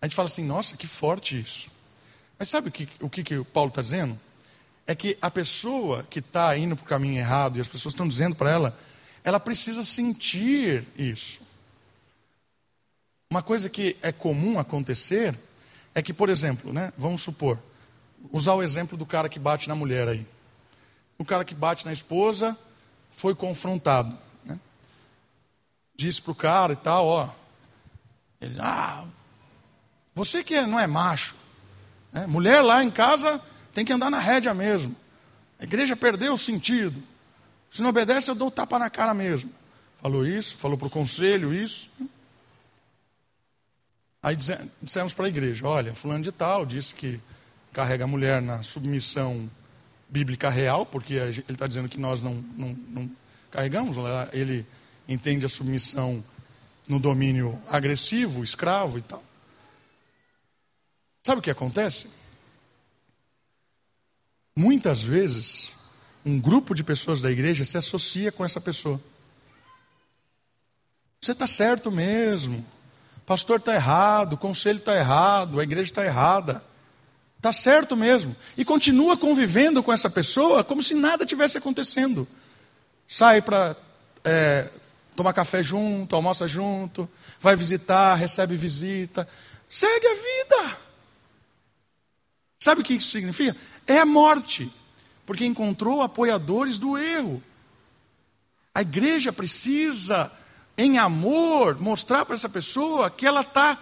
[0.00, 1.70] a gente fala assim, nossa, que forte isso.
[2.38, 4.18] Mas sabe o que o, que, que o Paulo está dizendo?
[4.86, 8.08] É que a pessoa que está indo para o caminho errado e as pessoas estão
[8.08, 8.78] dizendo para ela,
[9.22, 11.42] ela precisa sentir isso.
[13.30, 15.38] Uma coisa que é comum acontecer
[15.94, 17.58] é que, por exemplo, né, vamos supor,
[18.32, 20.26] usar o exemplo do cara que bate na mulher aí
[21.22, 22.56] o cara que bate na esposa
[23.10, 24.16] foi confrontado.
[24.44, 24.58] Né?
[25.96, 27.28] Disse para o cara e tal, ó.
[28.40, 29.04] Ele, ah,
[30.14, 31.34] você que não é macho.
[32.12, 32.26] Né?
[32.26, 33.40] Mulher lá em casa
[33.72, 34.94] tem que andar na rédea mesmo.
[35.58, 37.02] A igreja perdeu o sentido.
[37.70, 39.50] Se não obedece, eu dou tapa na cara mesmo.
[40.02, 41.88] Falou isso, falou para o conselho isso.
[44.20, 47.20] Aí dissemos para a igreja: olha, fulano de tal disse que
[47.72, 49.48] carrega a mulher na submissão
[50.12, 53.10] bíblica real, porque ele está dizendo que nós não, não, não
[53.50, 53.96] carregamos,
[54.30, 54.66] ele
[55.08, 56.22] entende a submissão
[56.86, 59.24] no domínio agressivo, escravo e tal.
[61.26, 62.08] Sabe o que acontece?
[64.54, 65.72] Muitas vezes,
[66.26, 69.00] um grupo de pessoas da igreja se associa com essa pessoa.
[71.22, 72.62] Você está certo mesmo.
[73.24, 76.62] Pastor está errado, o conselho está errado, a igreja está errada.
[77.42, 78.36] Está certo mesmo.
[78.56, 82.28] E continua convivendo com essa pessoa como se nada tivesse acontecendo.
[83.08, 83.76] Sai para
[84.22, 84.70] é,
[85.16, 89.26] tomar café junto, almoça junto, vai visitar, recebe visita.
[89.68, 90.78] Segue a vida.
[92.60, 93.56] Sabe o que isso significa?
[93.88, 94.72] É a morte,
[95.26, 97.42] porque encontrou apoiadores do erro.
[98.72, 100.30] A igreja precisa
[100.78, 103.76] em amor, mostrar para essa pessoa que ela está.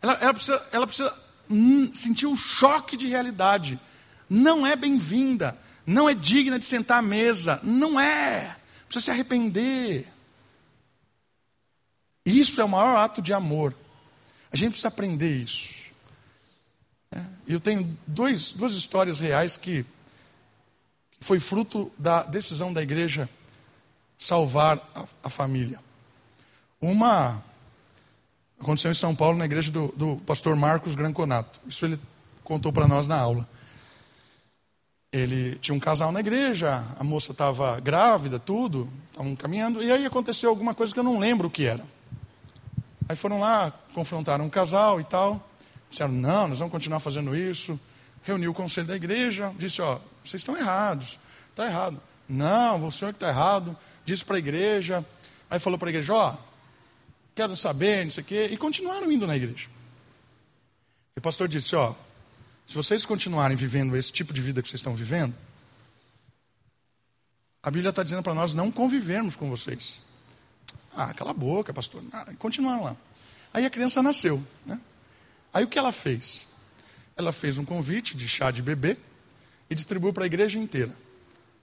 [0.00, 3.80] Ela, ela, precisa, ela precisa hum, sentir um choque de realidade.
[4.28, 8.56] Não é bem-vinda, não é digna de sentar à mesa, não é.
[8.86, 10.06] Precisa se arrepender.
[12.24, 13.74] Isso é o maior ato de amor.
[14.50, 15.74] A gente precisa aprender isso.
[17.12, 19.86] É, eu tenho dois, duas histórias reais que
[21.20, 23.28] foi fruto da decisão da igreja
[24.18, 25.80] salvar a, a família.
[26.80, 27.42] Uma
[28.60, 31.60] aconteceu em São Paulo, na igreja do, do pastor Marcos Granconato.
[31.66, 31.98] Isso ele
[32.42, 33.48] contou para nós na aula.
[35.12, 40.04] Ele tinha um casal na igreja, a moça estava grávida, tudo, estavam caminhando, e aí
[40.04, 41.84] aconteceu alguma coisa que eu não lembro o que era.
[43.08, 45.48] Aí foram lá, confrontaram um casal e tal,
[45.88, 47.78] disseram: não, nós vamos continuar fazendo isso.
[48.24, 51.18] Reuniu o conselho da igreja, disse: ó, vocês estão errados,
[51.50, 52.00] está errado.
[52.28, 55.06] Não, o senhor que está errado, disse para a igreja.
[55.48, 56.34] Aí falou para a igreja: ó,
[57.36, 59.68] quero saber, não sei o quê, e continuaram indo na igreja.
[61.14, 61.94] E o pastor disse: Ó,
[62.66, 65.36] se vocês continuarem vivendo esse tipo de vida que vocês estão vivendo,
[67.62, 70.00] a Bíblia está dizendo para nós não convivermos com vocês.
[70.96, 72.02] Ah, cala a boca, pastor.
[72.10, 72.96] Ah, continuaram lá.
[73.52, 74.42] Aí a criança nasceu.
[74.64, 74.80] Né?
[75.52, 76.46] Aí o que ela fez?
[77.16, 78.96] Ela fez um convite de chá de bebê
[79.68, 80.94] e distribuiu para a igreja inteira.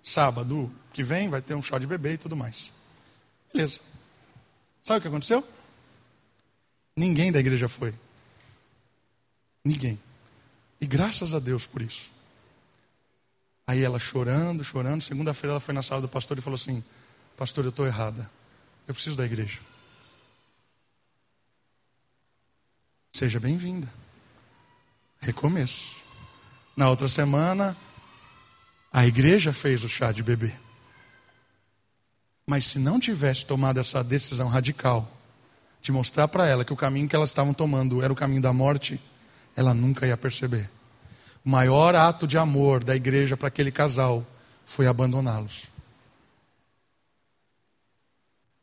[0.03, 2.71] Sábado que vem vai ter um chá de bebê e tudo mais.
[3.51, 3.79] Beleza.
[4.83, 5.47] Sabe o que aconteceu?
[6.95, 7.93] Ninguém da igreja foi.
[9.63, 9.99] Ninguém.
[10.79, 12.11] E graças a Deus por isso.
[13.65, 15.01] Aí ela chorando, chorando.
[15.01, 16.83] Segunda-feira ela foi na sala do pastor e falou assim:
[17.37, 18.29] Pastor, eu estou errada.
[18.87, 19.59] Eu preciso da igreja.
[23.13, 23.91] Seja bem-vinda.
[25.21, 25.95] Recomeço.
[26.75, 27.77] Na outra semana,
[28.91, 30.53] a igreja fez o chá de bebê.
[32.45, 35.09] Mas se não tivesse tomado essa decisão radical,
[35.83, 38.53] de mostrar para ela que o caminho que elas estavam tomando era o caminho da
[38.53, 38.99] morte,
[39.53, 40.71] ela nunca ia perceber.
[41.45, 44.25] O maior ato de amor da igreja para aquele casal
[44.65, 45.65] foi abandoná-los.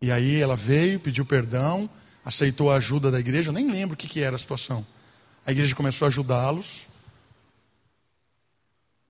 [0.00, 1.90] E aí ela veio, pediu perdão,
[2.24, 4.84] aceitou a ajuda da igreja, nem lembro o que, que era a situação.
[5.44, 6.86] A igreja começou a ajudá-los.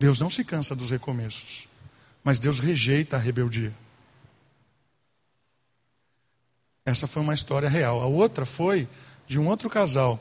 [0.00, 1.68] Deus não se cansa dos recomeços,
[2.24, 3.72] mas Deus rejeita a rebeldia.
[6.84, 8.00] Essa foi uma história real.
[8.00, 8.88] A outra foi
[9.26, 10.18] de um outro casal.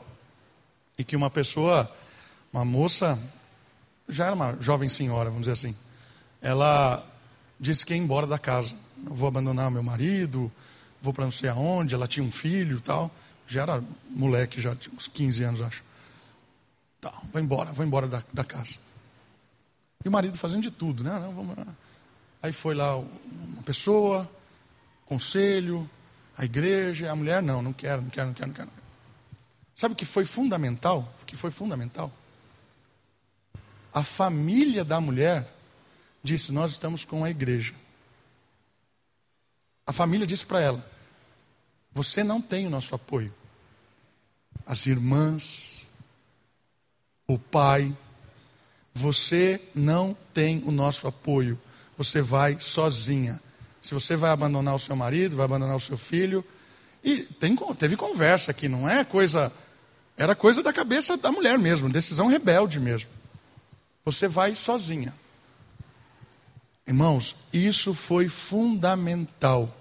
[0.98, 1.90] E que uma pessoa,
[2.52, 3.18] uma moça,
[4.08, 5.74] já era uma jovem senhora, vamos dizer assim.
[6.40, 7.04] Ela
[7.58, 8.74] disse que ia embora da casa.
[9.04, 10.52] Eu vou abandonar meu marido,
[11.00, 11.94] vou para não sei aonde.
[11.94, 13.10] Ela tinha um filho e tal.
[13.46, 15.82] Já era moleque, já tinha uns 15 anos, acho.
[17.00, 18.76] Tá, vou embora, vou embora da, da casa.
[20.04, 21.18] E o marido fazendo de tudo, né?
[21.18, 21.56] Não, vamos...
[22.42, 24.30] Aí foi lá uma pessoa,
[25.04, 25.88] conselho,
[26.40, 28.70] a igreja, a mulher, não, não quero, não quero, não quero, não quero.
[29.76, 31.14] Sabe o que foi fundamental?
[31.20, 32.10] O que foi fundamental?
[33.92, 35.46] A família da mulher
[36.22, 37.74] disse: Nós estamos com a igreja.
[39.86, 40.90] A família disse para ela:
[41.92, 43.34] Você não tem o nosso apoio.
[44.64, 45.86] As irmãs,
[47.26, 47.94] o pai,
[48.94, 51.60] você não tem o nosso apoio.
[51.98, 53.42] Você vai sozinha
[53.80, 56.44] se você vai abandonar o seu marido, vai abandonar o seu filho.
[57.02, 59.52] E tem, teve conversa aqui, não é coisa.
[60.16, 63.08] Era coisa da cabeça da mulher mesmo, decisão rebelde mesmo.
[64.04, 65.14] Você vai sozinha.
[66.86, 69.74] Irmãos, isso foi fundamental.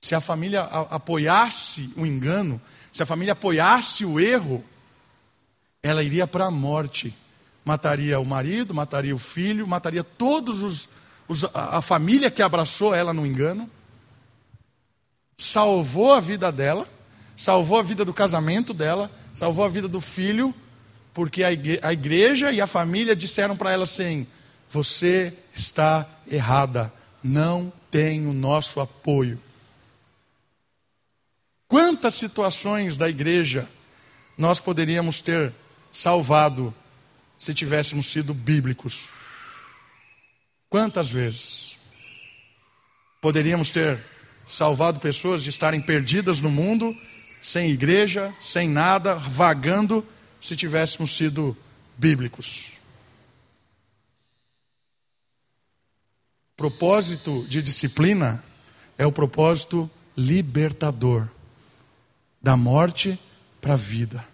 [0.00, 2.60] Se a família apoiasse o engano,
[2.92, 4.64] se a família apoiasse o erro,
[5.82, 7.14] ela iria para a morte
[7.66, 10.88] mataria o marido, mataria o filho, mataria todos os,
[11.26, 13.68] os a, a família que abraçou ela no engano.
[15.36, 16.88] Salvou a vida dela,
[17.36, 20.54] salvou a vida do casamento dela, salvou a vida do filho,
[21.12, 24.28] porque a igreja e a família disseram para ela assim:
[24.70, 29.42] você está errada, não tem o nosso apoio.
[31.66, 33.68] Quantas situações da igreja
[34.38, 35.52] nós poderíamos ter
[35.90, 36.72] salvado
[37.38, 39.08] se tivéssemos sido bíblicos?
[40.68, 41.78] Quantas vezes
[43.20, 44.04] poderíamos ter
[44.44, 46.96] salvado pessoas de estarem perdidas no mundo,
[47.40, 50.06] sem igreja, sem nada, vagando,
[50.40, 51.56] se tivéssemos sido
[51.96, 52.72] bíblicos?
[56.56, 58.42] Propósito de disciplina
[58.96, 61.28] é o propósito libertador
[62.40, 63.18] da morte
[63.60, 64.26] para a vida,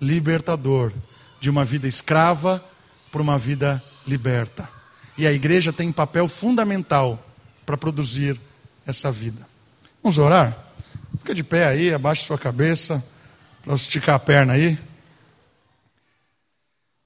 [0.00, 0.92] libertador
[1.40, 2.64] de uma vida escrava
[3.10, 4.68] para uma vida liberta.
[5.16, 7.24] E a igreja tem papel fundamental
[7.64, 8.38] para produzir
[8.86, 9.46] essa vida.
[10.02, 10.66] Vamos orar?
[11.18, 13.04] Fica de pé aí, abaixe sua cabeça,
[13.62, 14.78] para esticar a perna aí.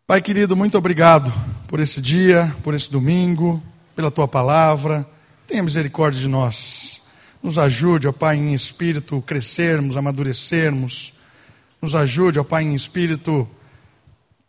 [0.07, 1.33] Pai querido, muito obrigado
[1.69, 3.63] por esse dia, por esse domingo,
[3.95, 5.09] pela tua palavra.
[5.47, 7.01] Tenha misericórdia de nós.
[7.43, 11.15] Nos ajude, ó Pai, em espírito crescermos, amadurecermos.
[11.81, 13.49] Nos ajude, ó Pai, em espírito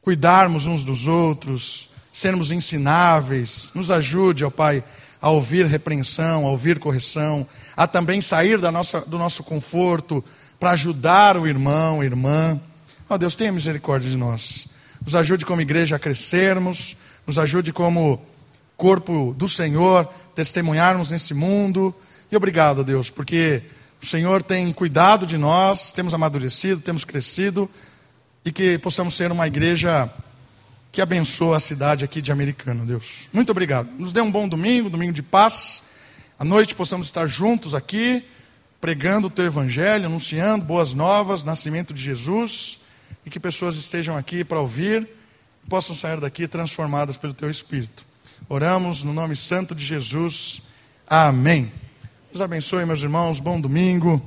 [0.02, 3.72] cuidarmos uns dos outros, sermos ensináveis.
[3.76, 4.84] Nos ajude, ó Pai,
[5.22, 7.46] a ouvir repreensão, a ouvir correção,
[7.78, 10.24] a também sair da nossa, do nosso conforto
[10.60, 12.60] para ajudar o irmão, irmã.
[13.10, 14.68] Ó Deus, tenha misericórdia de nós.
[15.04, 18.22] Nos ajude como igreja a crescermos, nos ajude como
[18.76, 21.94] corpo do Senhor, testemunharmos nesse mundo.
[22.32, 23.62] E obrigado, Deus, porque
[24.02, 27.70] o Senhor tem cuidado de nós, temos amadurecido, temos crescido
[28.44, 30.10] e que possamos ser uma igreja
[30.92, 33.30] que abençoa a cidade aqui de Americano, Deus.
[33.32, 33.90] Muito obrigado.
[33.98, 35.84] Nos dê um bom domingo, domingo de paz.
[36.38, 38.26] À noite possamos estar juntos aqui,
[38.82, 42.80] pregando o teu evangelho, anunciando boas novas, nascimento de Jesus,
[43.26, 45.08] e que pessoas estejam aqui para ouvir
[45.64, 48.06] e possam sair daqui transformadas pelo teu espírito.
[48.50, 50.62] Oramos no nome santo de Jesus.
[51.08, 51.72] Amém.
[52.32, 53.40] Deus abençoe, meus irmãos.
[53.40, 54.22] Bom domingo.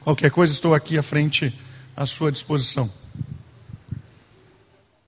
[0.00, 1.56] Qualquer coisa, estou aqui à frente,
[1.96, 3.01] à sua disposição.